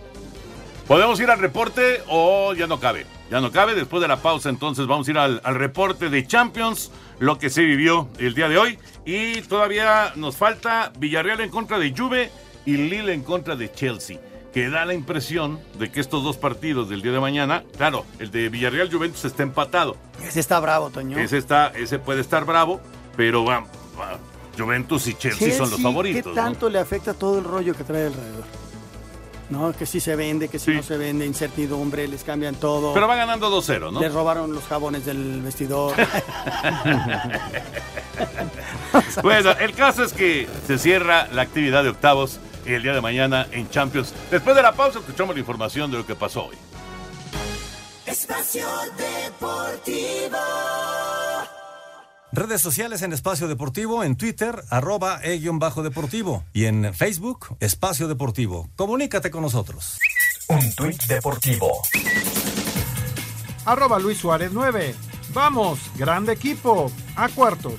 [0.89, 3.07] ¿Podemos ir al reporte o ya no cabe?
[3.31, 3.77] Ya no cabe.
[3.77, 7.49] Después de la pausa, entonces vamos a ir al, al reporte de Champions, lo que
[7.49, 8.77] se vivió el día de hoy.
[9.05, 12.33] Y todavía nos falta Villarreal en contra de Juve
[12.67, 14.19] y Lille en contra de Chelsea.
[14.53, 18.31] Que da la impresión de que estos dos partidos del día de mañana, claro, el
[18.31, 19.97] de Villarreal Juventus está empatado.
[20.23, 21.19] Ese está bravo, Toño.
[21.19, 22.81] Ese, está, ese puede estar bravo,
[23.17, 23.61] pero va,
[23.99, 24.19] va,
[24.57, 26.23] Juventus y Chelsea, son los favoritos.
[26.23, 26.35] ¿Qué ¿no?
[26.35, 28.45] tanto le afecta todo el rollo que trae alrededor?
[29.51, 32.93] No, que si se vende, que si no se vende, incertidumbre, les cambian todo.
[32.93, 34.01] Pero va ganando 2-0, ¿no?
[34.01, 35.95] Les robaron los jabones del vestidor.
[39.23, 42.41] Bueno, el caso es que se cierra la actividad de octavos
[42.75, 44.15] el día de mañana en Champions.
[44.31, 46.57] Después de la pausa escuchamos la información de lo que pasó hoy.
[48.07, 50.39] Espacio Deportivo.
[52.31, 58.69] Redes sociales en Espacio Deportivo, en Twitter, arroba e-bajo deportivo y en Facebook, Espacio Deportivo.
[58.77, 59.99] Comunícate con nosotros.
[60.49, 61.83] Un tuit deportivo.
[63.65, 64.95] Arroba Luis Suárez 9.
[65.33, 66.91] Vamos, grande equipo.
[67.17, 67.75] A cuartos.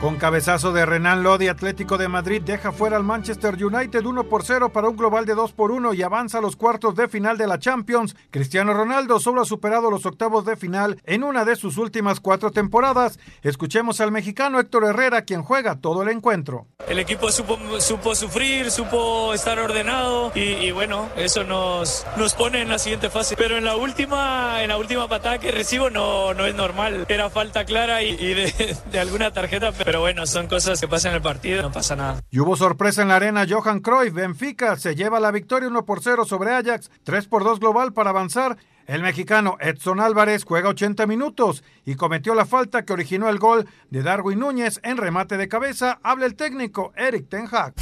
[0.00, 4.44] Con cabezazo de Renan Lodi, Atlético de Madrid deja fuera al Manchester United 1 por
[4.44, 7.36] 0 para un global de 2 por 1 y avanza a los cuartos de final
[7.36, 8.14] de la Champions.
[8.30, 12.52] Cristiano Ronaldo solo ha superado los octavos de final en una de sus últimas cuatro
[12.52, 13.18] temporadas.
[13.42, 16.68] Escuchemos al mexicano Héctor Herrera, quien juega todo el encuentro.
[16.86, 22.78] El equipo supo, sufrir, supo estar ordenado y, bueno, eso nos, nos pone en la
[22.78, 23.34] siguiente fase.
[23.36, 27.04] Pero en la última, en la última patada que recibo no, no es normal.
[27.08, 31.62] Era falta clara y, de, alguna tarjeta, bueno, son cosas que pasan en el partido,
[31.62, 32.22] no pasa nada.
[32.30, 33.46] Y hubo sorpresa en la arena.
[33.48, 37.58] Johan Cruyff, Benfica, se lleva la victoria 1 por 0 sobre Ajax, 3 por 2
[37.60, 42.94] global para avanzar El mexicano Edson Álvarez juega 80 minutos y cometió la falta que
[42.94, 46.00] originó el gol de Darwin Núñez en remate de cabeza.
[46.02, 47.74] Habla el técnico Eric Ten Hag.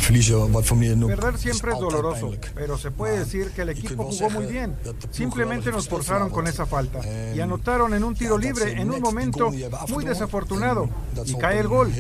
[1.07, 4.75] Perder siempre es doloroso, pero se puede decir que el equipo jugó muy bien.
[5.13, 6.99] Simplemente nos forzaron con esa falta
[7.33, 9.53] y anotaron en un tiro libre en un momento
[9.89, 10.89] muy desafortunado
[11.25, 11.93] y cae el gol.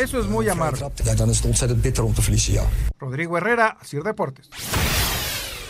[0.00, 0.90] Eso es muy amargo.
[2.98, 4.48] Rodrigo Herrera, Sir Deportes.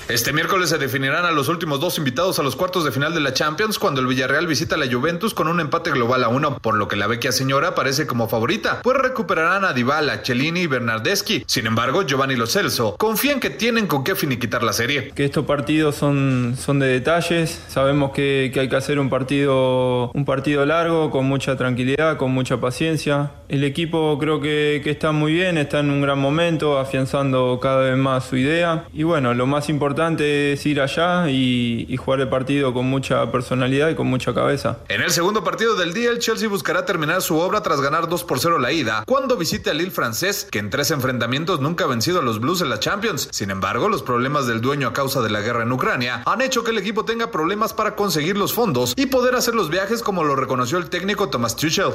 [0.08, 3.20] Este miércoles se definirán a los últimos dos invitados a los cuartos de final de
[3.20, 6.56] la Champions cuando el Villarreal visita a la Juventus con un empate global a uno,
[6.60, 10.66] por lo que la vecchia señora parece como favorita, pues recuperarán a Dybala, Cellini y
[10.66, 11.44] Bernardeschi.
[11.46, 15.10] Sin embargo, Giovanni Lo Celso confía en que tienen con qué finiquitar la serie.
[15.10, 20.10] Que estos partidos son, son de detalles, sabemos que, que hay que hacer un partido,
[20.12, 23.32] un partido largo, con mucha tranquilidad, con mucha paciencia.
[23.50, 27.82] El equipo creo que, que está muy bien, está en un gran momento, afianzando cada
[27.82, 28.86] vez más su idea.
[28.94, 33.32] Y bueno, lo más importante es ir allá y, y, jugar el partido con mucha
[33.32, 34.78] personalidad y con mucha cabeza.
[34.88, 38.22] En el segundo partido del día, el Chelsea buscará terminar su obra tras ganar 2
[38.24, 41.88] por 0 la ida, cuando visite al Lille francés, que en tres enfrentamientos nunca ha
[41.88, 43.28] vencido a los Blues en la Champions.
[43.32, 46.62] Sin embargo, los problemas del dueño a causa de la guerra en Ucrania han hecho
[46.62, 50.22] que el equipo tenga problemas para conseguir los fondos y poder hacer los viajes como
[50.22, 51.90] lo reconoció el técnico Thomas Tuchel.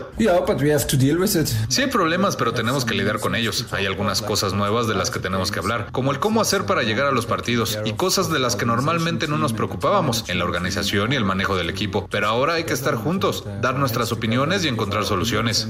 [1.70, 3.66] Sí hay problemas, pero tenemos que lidiar con ellos.
[3.72, 6.84] Hay algunas cosas nuevas de las que tenemos que hablar, como el cómo hacer para
[6.84, 10.46] llegar a los partidos y cosas de las que normalmente no nos preocupábamos en la
[10.46, 12.08] organización y el manejo del equipo.
[12.10, 15.68] Pero ahora hay que estar juntos, dar nuestras opiniones y encontrar soluciones.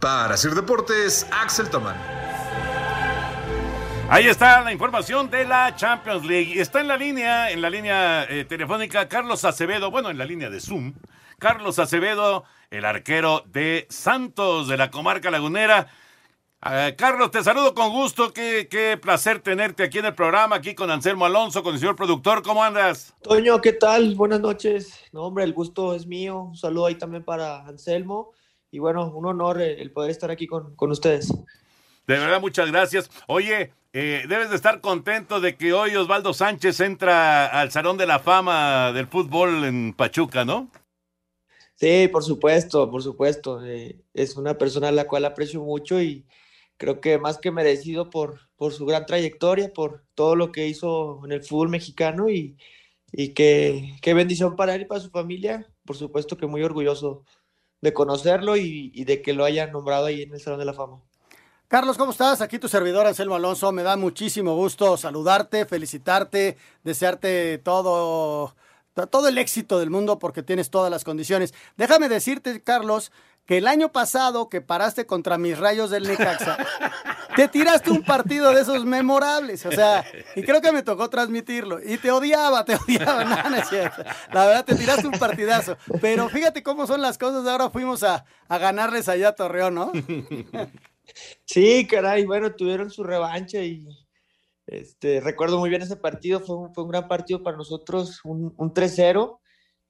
[0.00, 1.96] Para Sir Deportes, Axel Toman.
[4.08, 6.60] Ahí está la información de la Champions League.
[6.60, 10.50] Está en la línea, en la línea eh, telefónica, Carlos Acevedo, bueno, en la línea
[10.50, 10.92] de Zoom.
[11.38, 15.88] Carlos Acevedo, el arquero de Santos, de la comarca lagunera.
[16.64, 18.32] Uh, Carlos, te saludo con gusto.
[18.32, 21.96] Qué, qué, placer tenerte aquí en el programa, aquí con Anselmo Alonso, con el señor
[21.96, 22.40] productor.
[22.44, 23.14] ¿Cómo andas?
[23.20, 24.14] Toño, ¿qué tal?
[24.14, 24.94] Buenas noches.
[25.10, 26.42] No, hombre, el gusto es mío.
[26.50, 28.30] Un saludo ahí también para Anselmo.
[28.70, 31.34] Y bueno, un honor el poder estar aquí con, con ustedes.
[32.06, 33.10] De verdad, muchas gracias.
[33.26, 38.06] Oye, eh, debes de estar contento de que hoy Osvaldo Sánchez entra al Salón de
[38.06, 40.70] la Fama del Fútbol en Pachuca, ¿no?
[41.74, 43.66] Sí, por supuesto, por supuesto.
[43.66, 46.24] Eh, es una persona a la cual aprecio mucho y
[46.82, 51.20] creo que más que merecido por, por su gran trayectoria, por todo lo que hizo
[51.24, 52.56] en el fútbol mexicano y,
[53.12, 55.64] y qué, qué bendición para él y para su familia.
[55.86, 57.24] Por supuesto que muy orgulloso
[57.80, 60.74] de conocerlo y, y de que lo hayan nombrado ahí en el Salón de la
[60.74, 61.00] Fama.
[61.68, 62.40] Carlos, ¿cómo estás?
[62.40, 63.70] Aquí tu servidor Anselmo Alonso.
[63.70, 68.56] Me da muchísimo gusto saludarte, felicitarte, desearte todo,
[69.08, 71.54] todo el éxito del mundo porque tienes todas las condiciones.
[71.76, 73.12] Déjame decirte, Carlos,
[73.46, 76.56] que el año pasado que paraste contra mis rayos del Necaxa,
[77.36, 80.04] te tiraste un partido de esos memorables, o sea,
[80.36, 83.36] y creo que me tocó transmitirlo, y te odiaba, te odiaba, no.
[84.32, 88.24] La verdad, te tiraste un partidazo, pero fíjate cómo son las cosas, ahora fuimos a,
[88.48, 89.92] a ganarles allá a Torreón, ¿no?
[91.44, 93.84] Sí, caray, bueno, tuvieron su revancha y
[94.66, 98.54] este, recuerdo muy bien ese partido, fue un, fue un gran partido para nosotros, un,
[98.56, 99.38] un 3-0.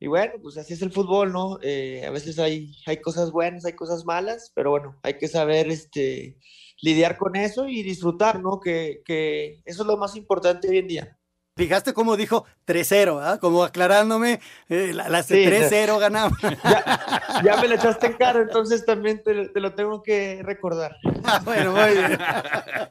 [0.03, 1.61] Y bueno, pues así es el fútbol, ¿no?
[1.63, 5.69] Eh, a veces hay, hay cosas buenas, hay cosas malas, pero bueno, hay que saber
[5.69, 6.41] este,
[6.81, 8.59] lidiar con eso y disfrutar, ¿no?
[8.59, 11.19] Que, que eso es lo más importante hoy en día.
[11.57, 13.39] Fijaste cómo dijo 3-0, ¿eh?
[13.39, 16.37] como aclarándome, eh, las la Sí, 3-0 ganamos.
[16.41, 20.97] Ya, ya me lo echaste en cara, entonces también te, te lo tengo que recordar.
[21.45, 22.19] bueno, muy bien.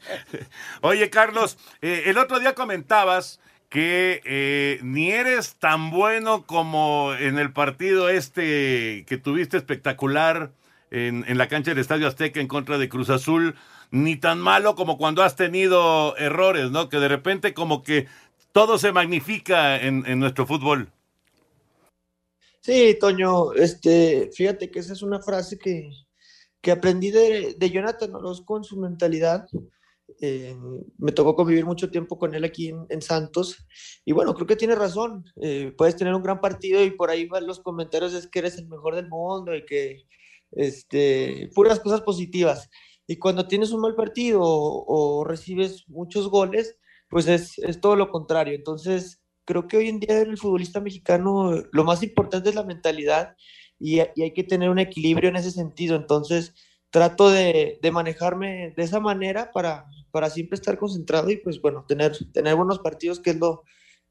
[0.82, 7.40] Oye, Carlos, eh, el otro día comentabas que eh, ni eres tan bueno como en
[7.40, 10.52] el partido este que tuviste espectacular
[10.92, 13.56] en, en la cancha del Estadio Azteca en contra de Cruz Azul,
[13.90, 16.90] ni tan malo como cuando has tenido errores, ¿no?
[16.90, 18.08] Que de repente como que
[18.52, 20.92] todo se magnifica en, en nuestro fútbol.
[22.60, 25.92] Sí, Toño, este, fíjate que esa es una frase que,
[26.60, 29.48] que aprendí de, de Jonathan Orozco en su mentalidad.
[30.20, 30.56] Eh,
[30.98, 33.66] me tocó convivir mucho tiempo con él aquí en, en Santos
[34.06, 35.26] y bueno, creo que tiene razón.
[35.42, 38.58] Eh, puedes tener un gran partido y por ahí van los comentarios es que eres
[38.58, 40.04] el mejor del mundo y que
[40.52, 42.70] este, puras cosas positivas.
[43.08, 46.78] Y cuando tienes un mal partido o, o recibes muchos goles,
[47.10, 48.56] pues es, es todo lo contrario.
[48.56, 52.64] Entonces, creo que hoy en día en el futbolista mexicano lo más importante es la
[52.64, 53.36] mentalidad
[53.80, 55.96] y, y hay que tener un equilibrio en ese sentido.
[55.96, 56.54] Entonces,
[56.90, 61.86] trato de, de manejarme de esa manera para, para siempre estar concentrado y pues bueno,
[61.88, 63.64] tener, tener buenos partidos, que es lo,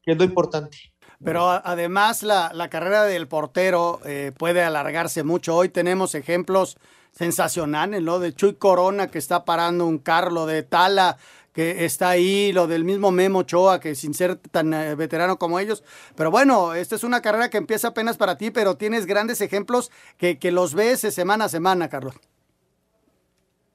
[0.03, 0.79] que es lo importante.
[1.23, 5.55] Pero además la, la carrera del portero eh, puede alargarse mucho.
[5.55, 6.79] Hoy tenemos ejemplos
[7.13, 8.19] sensacionales, ¿no?
[8.21, 11.19] De Chuy Corona que está parando un Carlo, de Tala
[11.53, 15.59] que está ahí, lo del mismo Memo Ochoa, que sin ser tan eh, veterano como
[15.59, 15.83] ellos.
[16.15, 19.91] Pero bueno, esta es una carrera que empieza apenas para ti, pero tienes grandes ejemplos
[20.17, 22.15] que, que los ves semana a semana, Carlos.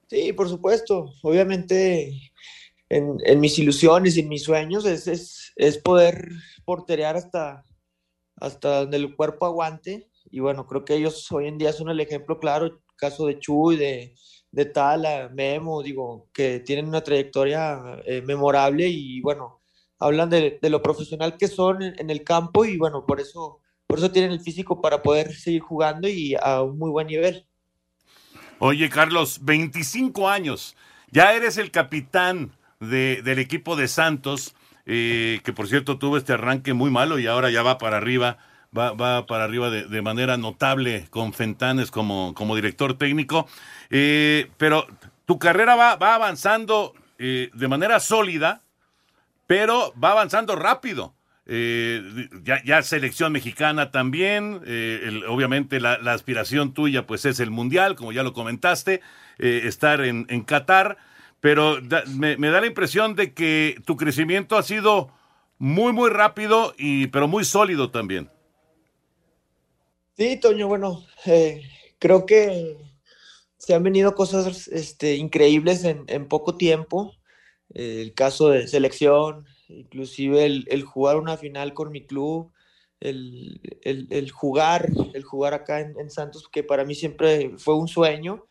[0.07, 1.13] Sí, por supuesto.
[1.23, 2.11] Obviamente,
[2.89, 6.29] en, mis ilusiones y en mis sueños es, es, es poder
[6.65, 7.65] porterear hasta,
[8.37, 10.09] hasta donde el cuerpo aguante.
[10.31, 13.77] Y bueno, creo que ellos hoy en día son el ejemplo claro, caso de Chuy,
[13.77, 14.15] de,
[14.51, 19.61] de Tala, Memo, digo, que tienen una trayectoria eh, memorable y bueno,
[19.99, 23.61] hablan de, de, lo profesional que son en, en, el campo y bueno, por eso,
[23.87, 27.47] por eso tienen el físico para poder seguir jugando y a un muy buen nivel.
[28.59, 30.77] Oye, Carlos, 25 años,
[31.11, 36.33] ya eres el capitán de, del equipo de Santos, eh, que por cierto tuvo este
[36.33, 38.37] arranque muy malo y ahora ya va para arriba,
[38.75, 43.47] va, va para arriba de, de, manera notable con Fentanes como, como director técnico.
[43.89, 44.87] Eh, pero
[45.25, 48.61] tu carrera va, va avanzando eh, de manera sólida,
[49.47, 51.14] pero va avanzando rápido.
[51.47, 52.01] Eh,
[52.43, 58.23] ya, selección mexicana también, eh, obviamente la, aspiración tuya pues es el mundial, como ya
[58.23, 59.01] lo comentaste,
[59.37, 60.97] eh, estar en, en, Qatar,
[61.41, 61.77] pero
[62.17, 65.11] me, da la impresión de que tu crecimiento ha sido
[65.59, 68.31] muy, muy rápido, y, pero muy sólido también.
[70.17, 71.05] Sí, Toño, bueno,
[71.99, 72.75] creo que
[73.57, 77.13] se han venido cosas este, increíbles en poco tiempo,
[77.69, 82.51] el caso de selección, inclusive el, el, jugar una final con mi club,
[82.99, 87.75] el, el, el jugar, el jugar acá en, en, Santos, que para mí siempre fue
[87.75, 88.45] un sueño.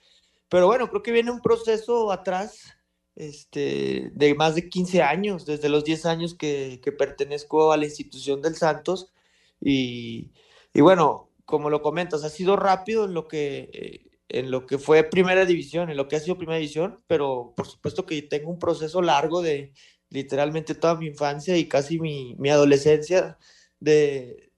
[0.49, 2.77] Pero bueno, creo que viene un proceso atrás
[3.17, 7.87] este, de más de 15 años, desde los 10 años que, que pertenezco a la
[7.87, 9.13] institución del Santos.
[9.61, 10.31] Y,
[10.73, 14.11] y, bueno, como lo comentas, ha sido rápido en lo que...
[14.29, 17.67] en lo que fue primera división, en lo que ha sido primera división, pero por
[17.67, 19.73] supuesto que tengo un proceso largo de,
[20.11, 23.39] literalmente toda mi infancia y casi mi, mi adolescencia
[23.81, 24.53] de,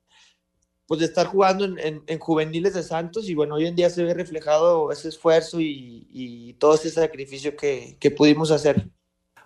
[0.86, 3.90] pues de estar jugando en, en, en, juveniles de Santos y bueno, hoy en día
[3.90, 8.88] se ve reflejado ese esfuerzo y, y todo ese sacrificio que, que, pudimos hacer.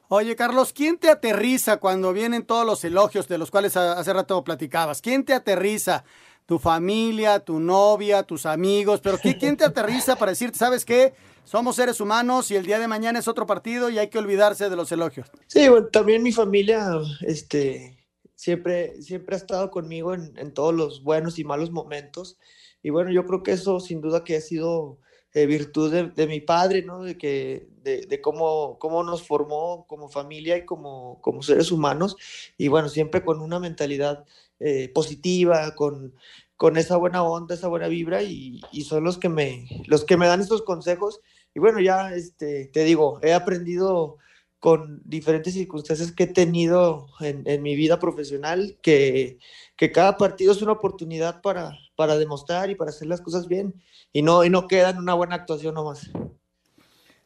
[0.09, 4.43] Oye, Carlos, ¿quién te aterriza cuando vienen todos los elogios de los cuales hace rato
[4.43, 5.01] platicabas?
[5.01, 6.05] ¿Quién te aterriza?
[6.51, 8.99] ¿Tu familia, tu novia, tus amigos?
[9.01, 11.13] ¿Pero quién te aterriza para decirte, sabes qué?
[11.45, 14.69] somos seres humanos y el día de mañana es otro partido y hay que olvidarse
[14.69, 15.31] de los elogios.
[15.47, 21.39] Sí, bueno, también mi familia, este, siempre, siempre ha estado conmigo en, todos los buenos
[21.39, 22.37] y malos momentos.
[22.83, 24.99] Y bueno, yo creo que eso sin duda que ha sido
[25.35, 27.05] eh, virtud de, mi padre, ¿no?
[27.05, 32.17] De, que, de, cómo, cómo nos formó como familia y como, como seres humanos.
[32.59, 34.25] Y bueno, siempre con una mentalidad
[34.61, 36.15] eh, positiva, con,
[36.57, 40.17] con esa buena onda, esa buena vibra y, y, son los que me, los que
[40.17, 41.21] me dan estos consejos.
[41.55, 44.19] Y bueno, ya este, te digo, he aprendido
[44.61, 49.39] con diferentes circunstancias que he tenido en, en mi vida profesional, que,
[49.77, 53.75] que, cada partido es una oportunidad para, para demostrar y para hacer las cosas bien
[54.13, 56.11] y no, y no queda en una buena actuación nomás.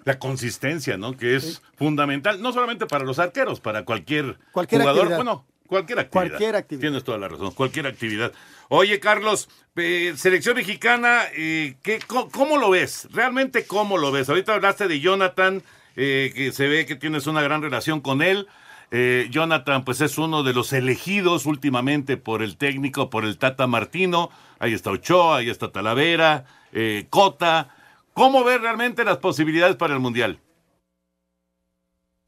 [0.04, 1.16] La consistencia, ¿no?
[1.16, 1.58] Que es sí.
[1.74, 5.06] fundamental, no solamente para los arqueros, para cualquier, cualquier jugador.
[5.06, 5.16] Actividad.
[5.24, 6.28] Bueno, Cualquier actividad.
[6.28, 6.80] Cualquier actividad.
[6.82, 8.32] Tienes toda la razón, cualquier actividad.
[8.68, 13.08] Oye, Carlos, eh, selección mexicana, eh, ¿qué, cómo, cómo, lo ves?
[13.12, 14.28] ¿Realmente cómo lo ves?
[14.28, 15.62] Ahorita hablaste de Jonathan,
[15.96, 18.46] eh, que se ve que tienes una gran relación con él.
[18.90, 23.66] Eh, Jonathan, pues es uno de los elegidos últimamente por el técnico, por el Tata
[23.66, 24.30] Martino.
[24.58, 27.74] Ahí está Ochoa, ahí está Talavera, eh, Cota.
[28.12, 30.38] ¿Cómo ves realmente las posibilidades para el Mundial?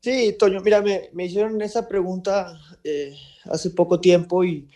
[0.06, 3.12] Sí, Toño, mira, me, hicieron esa pregunta eh,
[3.46, 4.68] hace poco tiempo y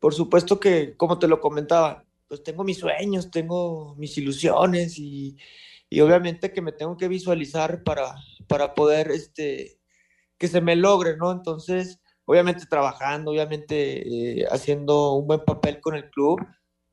[0.00, 5.36] por supuesto que, como te lo comentaba, pues tengo mis sueños, tengo mis ilusiones y,
[5.90, 8.14] y obviamente que me tengo que visualizar para,
[8.46, 9.78] para poder, este,
[10.38, 11.32] que se me logre, ¿no?
[11.32, 16.40] Entonces, obviamente trabajando, obviamente eh, haciendo un buen papel con el club,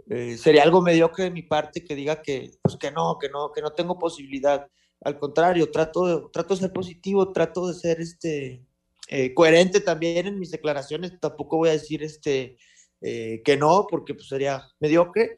[0.10, 3.54] eh, sería algo mediocre de mi parte que diga que, pues que no, que no,
[3.54, 4.68] que no tengo posibilidad
[5.02, 8.66] al contrario, trato de, trato de ser positivo, trato de ser este,
[9.08, 12.58] eh, coherente también en mis declaraciones, tampoco voy a decir este,
[13.02, 15.38] eh, que no, porque pues, sería mediocre,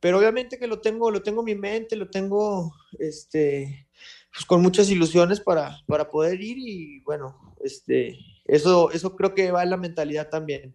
[0.00, 3.88] pero obviamente que lo tengo, lo tengo en mi mente, lo tengo este,
[4.32, 9.50] pues, con muchas ilusiones para, para poder ir y bueno, este, eso, eso creo que
[9.50, 10.74] va en la mentalidad también.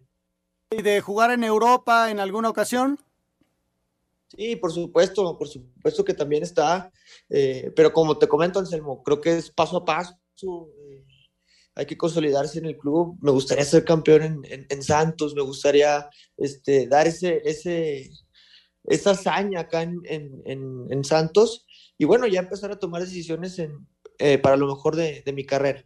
[0.70, 2.98] ¿Y de jugar en Europa en alguna ocasión?
[4.36, 6.92] Sí, por supuesto, por supuesto que también está,
[7.28, 10.16] eh, pero como te comento, Anselmo, creo que es paso a paso,
[10.88, 11.04] eh,
[11.74, 16.08] hay que consolidarse en el club, me gustaría ser campeón en, en, Santos, me gustaría
[16.36, 18.10] este, dar ese, ese,
[18.84, 21.66] esa hazaña acá en, en, Santos
[21.98, 23.60] y bueno, ya empezar a tomar decisiones
[24.18, 25.84] eh, para lo mejor de, de mi carrera.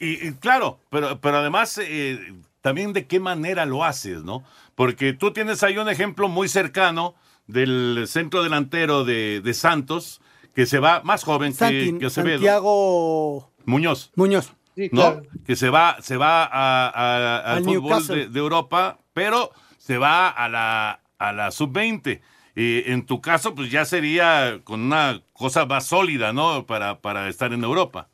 [0.00, 2.18] Y, claro, pero, pero además eh,
[2.60, 4.44] también de qué manera lo haces, ¿no?
[4.74, 7.14] Porque tú tienes ahí un ejemplo muy cercano
[7.48, 10.20] del centro delantero de, de Santos,
[10.54, 14.12] que se va más joven que, que Santiago Muñoz.
[14.14, 14.52] Muñoz.
[14.92, 15.22] ¿no?
[15.44, 21.32] Que se va, se va al, fútbol de, Europa, pero se va a la, a
[21.32, 22.20] la sub-20.
[22.54, 26.66] Y en tu caso, pues ya sería con una cosa más sólida, ¿no?
[26.66, 28.08] Para, para estar en Europa.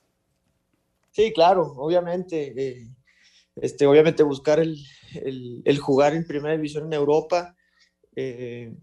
[1.11, 2.53] Sí, claro, obviamente.
[2.57, 2.89] Eh,
[3.57, 4.77] este, obviamente buscar el,
[5.65, 7.55] el, jugar en primera división en Europa.
[8.17, 8.75] Eh,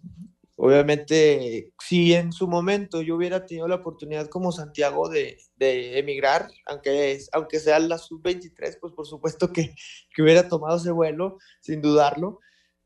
[0.63, 7.17] Obviamente, si en su momento yo hubiera tenido la oportunidad como Santiago de, emigrar, aunque,
[7.31, 9.73] aunque sea la sub-23, pues por supuesto que,
[10.19, 12.41] hubiera tomado ese vuelo, sin dudarlo.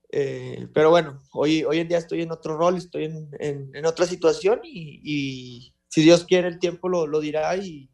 [0.10, 4.62] Eh, pero bueno, hoy, hoy en día estoy en otro rol, estoy en, otra situación
[4.64, 7.90] y, si Dios quiere el tiempo lo, lo dirá y,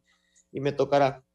[0.51, 1.25] y me tocará.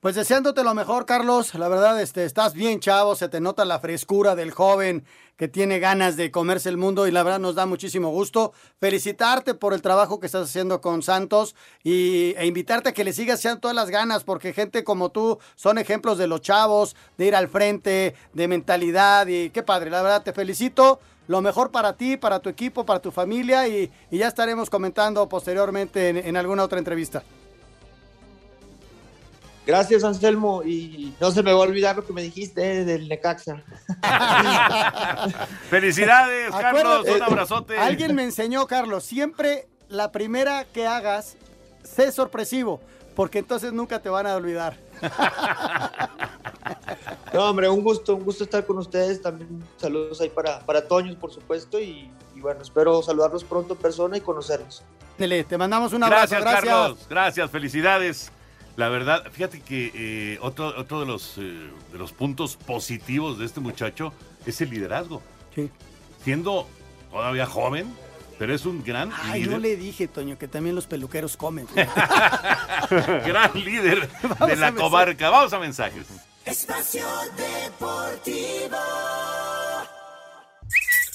[0.00, 1.56] Pues deseándote lo mejor, Carlos.
[1.56, 5.04] La verdad, este, estás bien chavo, se te nota la frescura del joven
[5.36, 8.52] que tiene ganas de comerse el mundo y la verdad nos da muchísimo gusto.
[8.78, 13.12] Felicitarte por el trabajo que estás haciendo con Santos y, e invitarte a que le
[13.12, 17.26] sigas echando todas las ganas porque gente como tú son ejemplos de los chavos, de
[17.26, 19.90] ir al frente, de mentalidad y qué padre.
[19.90, 21.00] La verdad, te felicito.
[21.26, 26.28] Lo mejor para ti, para tu equipo, para tu familia y, ya estaremos comentando posteriormente
[26.28, 27.24] en alguna otra entrevista.
[29.68, 30.62] Gracias, Anselmo.
[30.64, 33.62] Y no se me va a olvidar lo que me dijiste del Necaxa.
[35.68, 37.04] Felicidades, Carlos.
[37.06, 37.76] un abrazote.
[37.76, 41.36] Alguien me enseñó, Carlos, siempre la primera que hagas,
[41.82, 42.80] sé sorpresivo,
[43.14, 44.78] porque entonces nunca te van a olvidar.
[47.32, 49.20] No, hombre, un gusto, un gusto estar con ustedes.
[49.20, 51.78] También saludos ahí para, para Toños, por supuesto.
[51.78, 54.82] Y, bueno, espero saludarlos pronto en persona y conocerlos.
[55.18, 56.36] te mandamos un abrazo.
[56.36, 56.64] Gracias, gracias.
[56.64, 57.06] Carlos.
[57.08, 58.32] Gracias, felicidades.
[58.78, 63.44] La verdad, fíjate que eh, otro, otro de, los, eh, de los puntos positivos de
[63.44, 64.12] este muchacho
[64.46, 65.20] es el liderazgo.
[65.52, 65.68] Sí.
[66.22, 66.68] Siendo
[67.10, 67.92] todavía joven,
[68.38, 69.52] pero es un gran Ay, líder.
[69.52, 71.66] no le dije, Toño, que también los peluqueros comen.
[72.90, 74.08] gran líder
[74.46, 75.28] de la comarca.
[75.28, 76.06] Vamos a mensajes.
[76.44, 77.04] Espacio
[77.36, 78.78] Deportivo.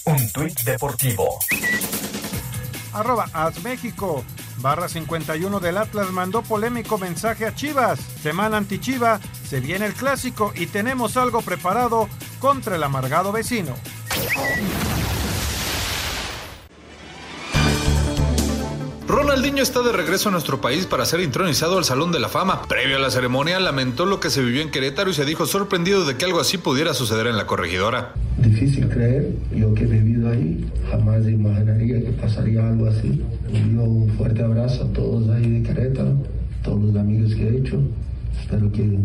[0.03, 1.39] Un tuit deportivo.
[2.91, 3.26] Arroba
[3.64, 4.26] México
[4.64, 7.99] barra 51 del Atlas mandó polémico mensaje a Chivas.
[7.99, 12.07] Semana anti-Chiva, se viene el clásico y tenemos algo preparado
[12.39, 13.76] contra el amargado vecino.
[19.14, 22.64] Ronaldinho está de regreso a nuestro país para ser intronizado al Salón de la Fama.
[22.64, 26.03] Previo a la ceremonia, lamentó lo que se vivió en Querétaro y se dijo sorprendido
[26.03, 28.14] de que algo así pudiera suceder en la corregidora.
[28.39, 33.22] Difícil creer, yo que he vivido ahí, jamás imaginaría que pasaría algo así.
[33.53, 36.18] Envío un fuerte abrazo a todos ahí de Querétaro,
[36.64, 37.80] todos los amigos que he hecho.
[38.41, 38.97] Espero que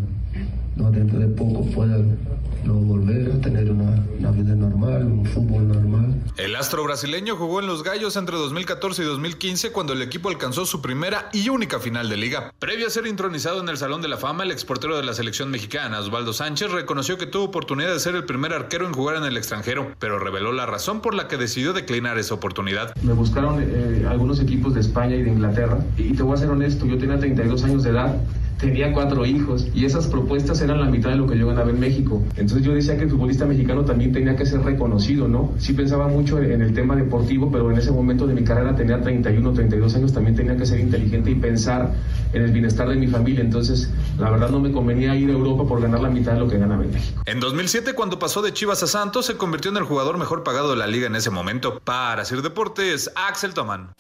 [0.77, 2.17] no dentro de poco puedan
[2.65, 6.15] no volver a tener una, vida normal, un fútbol normal.
[6.37, 10.67] El astro brasileño jugó en los Gallos entre 2014 y 2015 cuando el equipo alcanzó
[10.67, 12.53] su primera y única final de liga.
[12.59, 15.51] Previo a ser intronizado en el Salón de la Fama, el exportero de la selección
[15.51, 19.25] mexicana, Osvaldo Sánchez, reconoció que tuvo oportunidad de ser el primer arquero en jugar en
[19.25, 22.95] el extranjero, pero reveló la razón por la que decidió declinar esa oportunidad.
[23.03, 26.51] Me buscaron eh, algunos equipos de España y de Inglaterra, y te voy a ser
[26.51, 28.17] honesto, yo tenía 32 años de edad
[28.59, 31.81] tenía cuatro hijos y esas propuestas eran la mitad de lo que yo ganaba en
[31.81, 32.23] México.
[32.37, 35.53] Entonces yo decía que el futbolista mexicano también tenía que ser reconocido, ¿no?
[35.59, 39.01] Sí pensaba mucho en el tema deportivo, pero en ese momento de mi carrera tenía
[39.01, 41.95] 31, 32 años, también tenía que ser inteligente y pensar
[42.33, 43.41] en el bienestar de mi familia.
[43.41, 46.49] Entonces, la verdad no me convenía ir a Europa por ganar la mitad de lo
[46.49, 47.23] que ganaba en México.
[47.27, 50.71] En 2007, cuando pasó de Chivas a Santos, se convirtió en el jugador mejor pagado
[50.71, 51.81] de la liga en ese momento.
[51.85, 53.91] Para hacer deportes, Axel Tomán.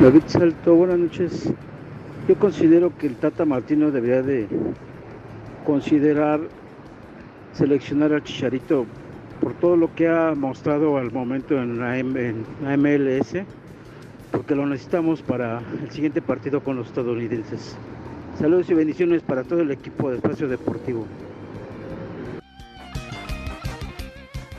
[0.00, 1.52] David Salto, buenas noches.
[2.26, 4.48] Yo considero que el Tata Martino debería de
[5.66, 6.40] considerar
[7.52, 8.86] seleccionar al Chicharito
[9.42, 13.44] por todo lo que ha mostrado al momento en la, en la MLS,
[14.30, 17.76] porque lo necesitamos para el siguiente partido con los estadounidenses.
[18.38, 21.04] Saludos y bendiciones para todo el equipo de Espacio Deportivo.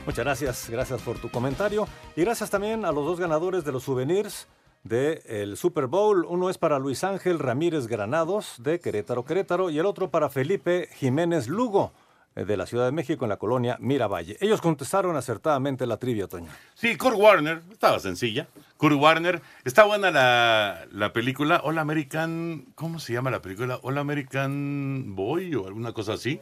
[0.06, 3.82] Muchas gracias, gracias por tu comentario y gracias también a los dos ganadores de los
[3.82, 4.46] souvenirs
[4.84, 6.24] del Super Bowl.
[6.28, 10.88] Uno es para Luis Ángel Ramírez Granados de Querétaro, Querétaro, y el otro para Felipe
[10.94, 11.92] Jiménez Lugo
[12.34, 14.36] eh, de la Ciudad de México en la colonia Miravalle.
[14.40, 16.50] Ellos contestaron acertadamente la trivia, Toño.
[16.74, 18.48] Sí, Kurt Warner, estaba sencilla.
[18.76, 23.78] Kurt Warner, está buena la, la película All American, ¿cómo se llama la película?
[23.82, 26.40] All American Boy o alguna cosa así.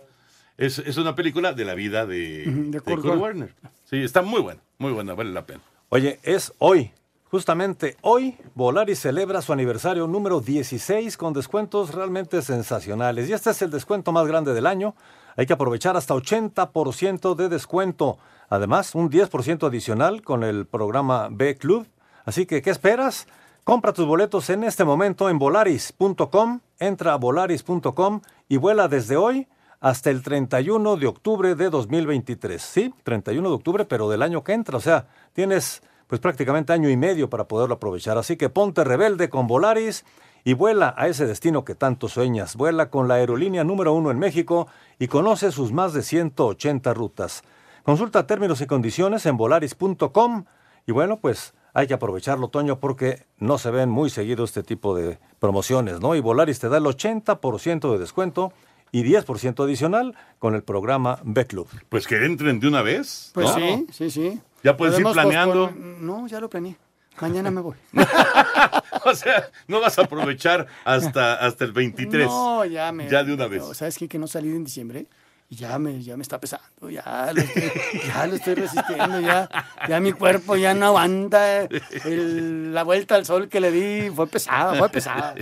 [0.57, 3.55] Es, es una película de la vida de, Kurt, Warner.
[3.85, 5.61] Sí, está muy buena, muy buena, vale la pena.
[5.89, 6.93] Oye, es hoy
[7.31, 13.29] Justamente hoy, Volaris celebra su aniversario número 16 con descuentos realmente sensacionales.
[13.29, 14.97] Y este es el descuento más grande del año.
[15.37, 18.19] Hay que aprovechar hasta 80% de descuento.
[18.49, 21.87] Además, un 10% adicional con el programa B Club.
[22.25, 23.29] Así que, ¿qué esperas?
[23.63, 26.61] Compra tus boletos en este momento en volaris.com.
[26.81, 29.47] Entra a volaris.com y vuela desde hoy
[29.79, 32.61] hasta el 31 de octubre de 2023.
[32.61, 34.77] Sí, 31 de octubre, pero del año que entra.
[34.77, 38.19] O sea, tienes pues prácticamente año y medio para poderlo aprovechar.
[38.19, 40.05] Así que ponte rebelde con Volaris
[40.43, 42.57] y vuela a ese destino que tanto sueñas.
[42.57, 44.67] Vuela con la aerolínea número uno en México
[44.99, 47.45] y conoce sus más de 180 rutas.
[47.85, 50.47] Consulta términos y condiciones en volaris.com
[50.85, 54.97] y bueno, pues hay que aprovecharlo, Toño, porque no se ven muy seguido este tipo
[54.97, 56.17] de promociones, ¿no?
[56.17, 58.53] Y Volaris te da el 80% de descuento
[58.91, 61.69] y 10% adicional con el programa B Club.
[61.89, 63.31] Pues que entren de una vez.
[63.33, 63.55] Pues ¿no?
[63.55, 64.41] sí, sí, sí.
[64.63, 65.71] Ya puedes ir Podemos planeando.
[65.71, 66.77] pospon- No, ya lo planeé.
[67.21, 67.77] Mañana me voy.
[69.05, 72.27] o sea, no vas a aprovechar hasta, hasta el 23.
[72.27, 73.09] No, ya me.
[73.11, 73.63] Ya de una vez.
[73.63, 74.09] no, ¿Sabes qué?
[74.09, 75.07] Que no salí en diciembre.
[75.53, 77.73] Y ya me, ya me está pesando, ya lo estoy,
[78.07, 79.49] ya lo estoy resistiendo, ya,
[79.89, 81.63] ya mi cuerpo ya no aguanta.
[82.05, 85.35] el- la vuelta al sol que le di fue pesada, fue pesada.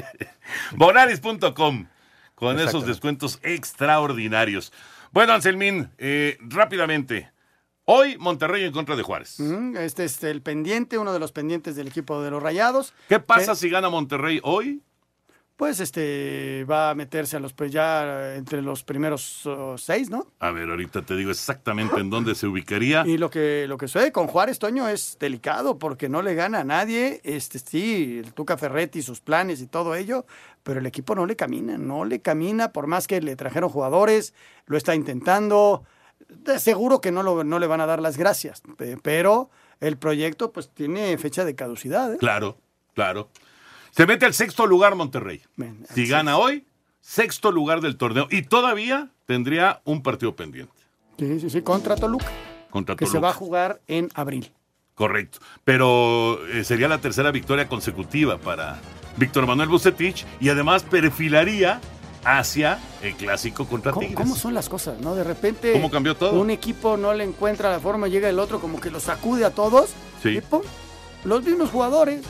[0.73, 1.87] Volaris.com
[2.35, 4.73] con esos descuentos extraordinarios.
[5.13, 7.31] Bueno, Anselmín, eh, rápidamente.
[7.91, 9.41] Hoy Monterrey en contra de Juárez.
[9.41, 12.93] Mm, Este es el pendiente, uno de los pendientes del equipo de los Rayados.
[13.09, 14.83] ¿Qué pasa Que, si gana Monterrey hoy?
[15.57, 20.27] Pues este va a meterse a los pues ya entre los primeros oh, seis, ¿no?
[20.39, 23.05] A ver, ahorita te digo exactamente en dónde se ubicaría.
[23.07, 26.61] Y lo que, lo que sucede con Juárez, Toño, es delicado porque no le gana
[26.61, 27.23] a nadie.
[27.25, 30.27] Este, sí, el Tuca Ferretti, sus planes y todo ello,
[30.63, 34.35] pero el equipo no le camina, no le camina, por más que le trajeron jugadores,
[34.67, 35.85] lo está intentando.
[36.29, 39.51] De seguro que no, lo, no le van a dar las gracias, pe- pero
[39.81, 42.13] el proyecto pues tiene fecha de caducidad.
[42.15, 42.19] ¿eh?
[42.19, 42.59] Claro,
[42.95, 43.29] claro.
[43.91, 45.43] Se mete al sexto lugar Monterrey.
[45.95, 46.67] Si gana hoy,
[47.01, 48.27] sexto lugar del torneo.
[48.31, 50.73] Y todavía tendría un partido pendiente
[51.19, 52.27] Sí, sí, sí, contra Toluca,
[52.71, 54.53] contra que se va a jugar en abril.
[54.95, 55.39] Correcto.
[55.65, 58.79] Pero eh, sería la tercera victoria consecutiva para
[59.17, 61.81] Víctor Manuel Bucetich y además perfilaría
[62.25, 64.17] hacia el clásico contra ¿Cómo, Tigres.
[64.25, 65.15] cómo son las cosas, no?
[65.15, 66.39] De repente ¿Cómo cambió todo?
[66.41, 69.51] un equipo no le encuentra la forma, llega el otro como que lo sacude a
[69.51, 69.91] todos
[70.23, 70.31] Sí.
[70.31, 70.63] y pum,
[71.25, 72.23] los mismos jugadores.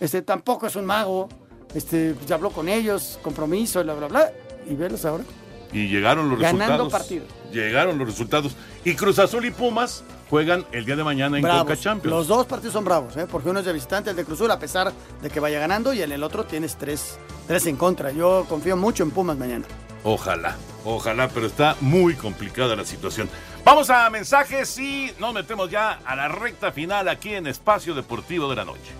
[0.00, 1.28] Este tampoco es un mago.
[1.74, 4.32] Este ya habló con ellos, compromiso, bla bla bla
[4.68, 5.24] y velos ahora.
[5.72, 6.92] Y llegaron los Ganando resultados.
[6.92, 7.28] partidos.
[7.52, 8.52] Llegaron los resultados.
[8.84, 10.04] Y Cruz Azul y Pumas
[10.34, 11.80] juegan el día de mañana en Bravos.
[11.80, 12.12] Champions.
[12.12, 13.28] Los dos partidos son bravos, ¿eh?
[13.30, 16.02] porque uno es de visitante, el de Cruzul, a pesar de que vaya ganando, y
[16.02, 18.10] en el otro tienes tres, tres en contra.
[18.10, 19.64] Yo confío mucho en Pumas mañana.
[20.02, 23.30] Ojalá, ojalá, pero está muy complicada la situación.
[23.64, 28.50] Vamos a mensajes y nos metemos ya a la recta final aquí en Espacio Deportivo
[28.50, 28.90] de la Noche.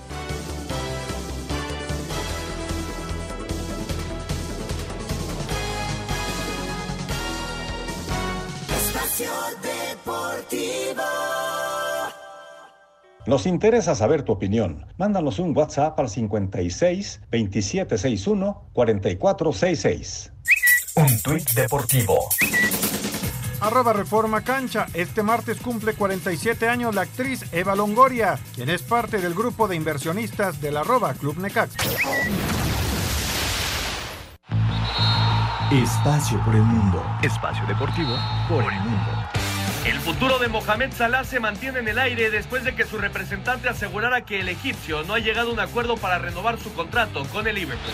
[9.14, 9.30] Espacio
[9.62, 11.02] Deportivo.
[13.26, 14.86] Nos interesa saber tu opinión.
[14.98, 20.32] Mándanos un WhatsApp al 56 2761 4466.
[20.96, 22.28] Un tuit deportivo.
[23.60, 24.86] Arroba Reforma Cancha.
[24.94, 29.76] Este martes cumple 47 años la actriz Eva Longoria, quien es parte del grupo de
[29.76, 31.78] inversionistas del arroba Club Necaxa.
[35.82, 37.04] Espacio por el mundo.
[37.20, 38.16] Espacio deportivo
[38.48, 39.10] por el mundo.
[39.84, 43.68] El futuro de Mohamed Salah se mantiene en el aire después de que su representante
[43.68, 47.48] asegurara que el egipcio no ha llegado a un acuerdo para renovar su contrato con
[47.48, 47.92] el Liverpool.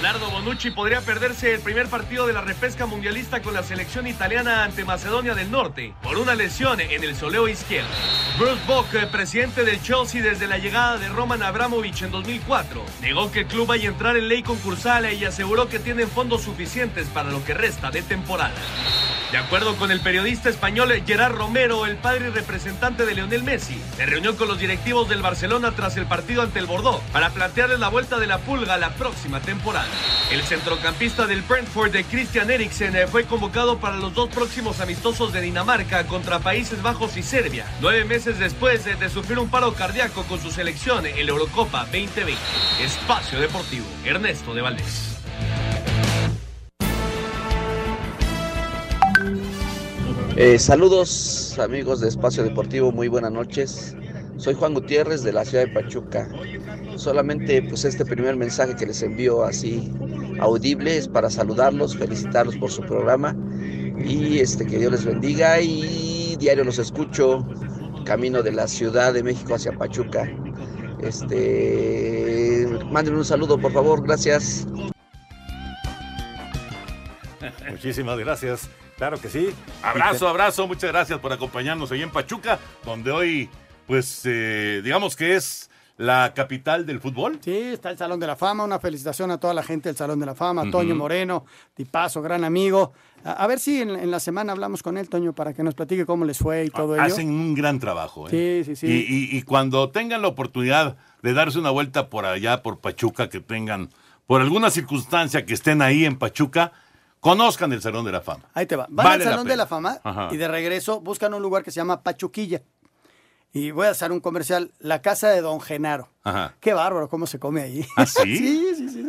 [0.00, 4.64] Leonardo Bonucci podría perderse el primer partido de la repesca mundialista con la selección italiana
[4.64, 7.90] ante Macedonia del Norte por una lesión en el soleo izquierdo.
[8.38, 13.30] Bruce Bock, eh, presidente del Chelsea desde la llegada de Roman Abramovich en 2004, negó
[13.30, 17.06] que el club vaya a entrar en ley concursal y aseguró que tienen fondos suficientes
[17.08, 18.54] para lo que resta de temporada.
[19.32, 23.80] De acuerdo con el periodista español Gerard Romero, el padre y representante de Lionel Messi,
[23.96, 27.78] se reunió con los directivos del Barcelona tras el partido ante el Bordeaux para plantearles
[27.78, 29.86] la vuelta de la pulga la próxima temporada.
[30.32, 35.40] El centrocampista del Brentford de Christian Eriksen fue convocado para los dos próximos amistosos de
[35.42, 40.24] Dinamarca contra Países Bajos y Serbia, nueve meses después de, de sufrir un paro cardíaco
[40.24, 42.34] con su selección en la Eurocopa 2020.
[42.82, 45.09] Espacio Deportivo, Ernesto de Valdés.
[50.42, 53.94] Eh, saludos amigos de Espacio Deportivo, muy buenas noches.
[54.38, 56.30] Soy Juan Gutiérrez de la ciudad de Pachuca.
[56.96, 59.92] Solamente pues este primer mensaje que les envío así
[60.40, 63.36] audible es para saludarlos, felicitarlos por su programa
[64.02, 67.46] y este que Dios les bendiga y diario los escucho
[68.06, 70.26] camino de la Ciudad de México hacia Pachuca.
[71.02, 74.66] Este, mándenme un saludo, por favor, gracias.
[77.70, 78.70] Muchísimas gracias.
[79.00, 79.48] Claro que sí.
[79.82, 80.66] Abrazo, abrazo.
[80.68, 83.48] Muchas gracias por acompañarnos ahí en Pachuca, donde hoy,
[83.86, 87.38] pues, eh, digamos que es la capital del fútbol.
[87.42, 88.62] Sí, está el Salón de la Fama.
[88.62, 90.70] Una felicitación a toda la gente del Salón de la Fama.
[90.70, 92.92] Toño Moreno, tipazo, gran amigo.
[93.24, 95.74] A, a ver si en, en la semana hablamos con él, Toño, para que nos
[95.74, 97.02] platique cómo les fue y todo ello.
[97.04, 98.28] Hacen un gran trabajo.
[98.28, 98.62] ¿eh?
[98.64, 98.86] Sí, sí, sí.
[98.86, 103.30] Y, y- y cuando tengan la oportunidad de darse una vuelta por allá, por Pachuca,
[103.30, 103.88] que tengan,
[104.26, 106.72] por alguna circunstancia que estén ahí en Pachuca,
[107.20, 108.44] conozcan el Salón de la Fama.
[108.54, 108.86] Ahí te va.
[108.90, 110.28] Van Vale al la Salón de la Fama Ajá.
[110.32, 112.62] y de regreso buscan un lugar que se llama Pachuquilla.
[113.52, 116.08] Y voy a hacer un comercial, la casa de Don Genaro.
[116.22, 116.54] Ajá.
[116.60, 117.84] Qué bárbaro cómo se come ahí.
[117.96, 118.36] ¿Ah, sí?
[118.38, 119.06] sí, sí, sí.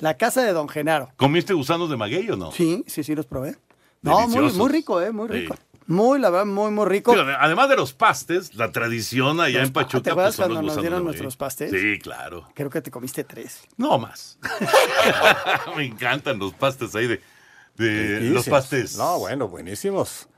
[0.00, 1.12] La casa de Don Genaro.
[1.16, 2.50] ¿Comiste gusanos de maguey o no?
[2.50, 3.56] Sí, sí, sí, los probé.
[4.02, 5.12] No, muy, muy rico, ¿eh?
[5.12, 5.34] Muy Sí.
[5.34, 5.54] rico.
[5.86, 7.12] Muy, la verdad, muy, muy rico.
[7.12, 10.48] Sí, además de los pastes, la tradición allá Los en pa- Pachuca ¿te acuerdas pues,
[10.48, 11.70] los cuando nos dieron de nuestros pastes?
[11.70, 12.48] Sí, claro.
[12.54, 13.60] Creo que te comiste tres.
[13.76, 14.38] No más.
[15.76, 17.20] Me encantan los pastes ahí de,
[17.76, 18.96] de los pastes.
[18.96, 20.28] No, bueno, buenísimos.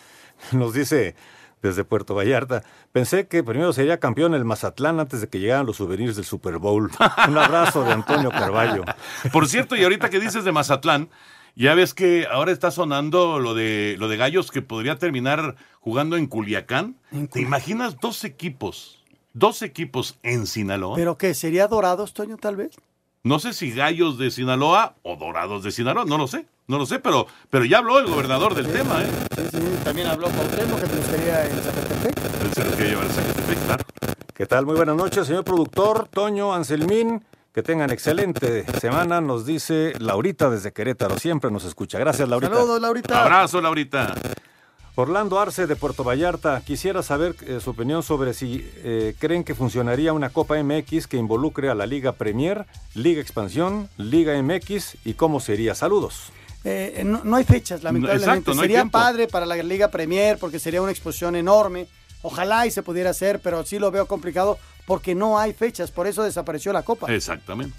[0.52, 1.16] Nos dice
[1.62, 5.76] desde Puerto Vallarta, pensé que primero sería campeón el Mazatlán antes de que llegaran los
[5.76, 6.90] souvenirs del Super Bowl.
[7.28, 8.84] Un abrazo de Antonio Carballo.
[9.32, 11.10] Por cierto, y ahorita que dices de Mazatlán,
[11.56, 16.16] ya ves que ahora está sonando lo de lo de Gallos que podría terminar jugando
[16.16, 16.96] en Culiacán.
[17.30, 19.04] ¿Te imaginas dos equipos?
[19.32, 20.96] Dos equipos en Sinaloa.
[20.96, 21.34] ¿Pero qué?
[21.34, 22.70] ¿Sería Dorados, Toño, tal vez?
[23.22, 26.86] No sé si Gallos de Sinaloa o Dorados de Sinaloa, no lo sé, no lo
[26.86, 29.10] sé, pero, pero ya habló el gobernador del tema, ¿eh?
[29.36, 32.16] Sí, sí, también habló Cuauhtémoc, que te quería en Zacatepec.
[32.16, 33.84] Él se lo quiere llevar a Zacatepec, claro.
[34.32, 34.64] ¿Qué tal?
[34.64, 37.22] Muy buenas noches, señor productor, Toño Anselmín.
[37.52, 41.18] Que tengan excelente semana, nos dice Laurita desde Querétaro.
[41.18, 41.98] Siempre nos escucha.
[41.98, 42.54] Gracias, Laurita.
[42.54, 43.22] Saludos, Laurita.
[43.22, 44.14] Abrazo, Laurita.
[44.96, 49.54] Orlando Arce de Puerto Vallarta, quisiera saber eh, su opinión sobre si eh, creen que
[49.54, 55.14] funcionaría una Copa MX que involucre a la Liga Premier, Liga Expansión, Liga MX y
[55.14, 55.74] cómo sería.
[55.74, 56.32] Saludos.
[56.64, 58.30] Eh, no, no hay fechas, lamentablemente.
[58.30, 61.86] exacto, no hay sería padre para la Liga Premier porque sería una exposición enorme.
[62.22, 65.90] Ojalá y se pudiera hacer, pero sí lo veo complicado porque no hay fechas.
[65.90, 67.12] Por eso desapareció la Copa.
[67.14, 67.74] Exactamente.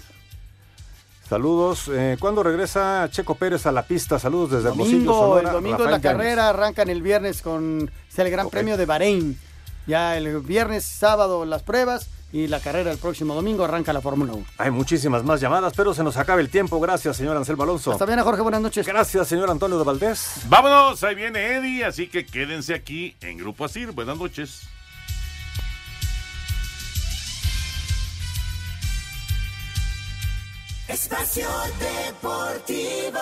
[1.32, 1.88] Saludos.
[1.90, 4.18] Eh, ¿Cuándo regresa Checo Pérez a la pista?
[4.18, 5.48] Saludos desde Hermosillo, Domingo, Sonora.
[5.48, 6.12] el domingo Rafael la Gámez.
[6.18, 9.38] carrera arrancan el viernes con es el Gran Premio de Bahrein.
[9.86, 14.34] Ya el viernes, sábado las pruebas y la carrera el próximo domingo arranca la Fórmula
[14.34, 14.44] 1.
[14.58, 16.78] Hay muchísimas más llamadas, pero se nos acaba el tiempo.
[16.80, 17.92] Gracias, señor Anselmo Alonso.
[17.92, 18.42] Hasta bien, Jorge.
[18.42, 18.86] Buenas noches.
[18.86, 20.34] Gracias, señor Antonio de Valdés.
[20.50, 23.92] Vámonos, ahí viene Eddie, así que quédense aquí en Grupo Asir.
[23.92, 24.68] Buenas noches.
[30.92, 33.18] Espacio Deportivo.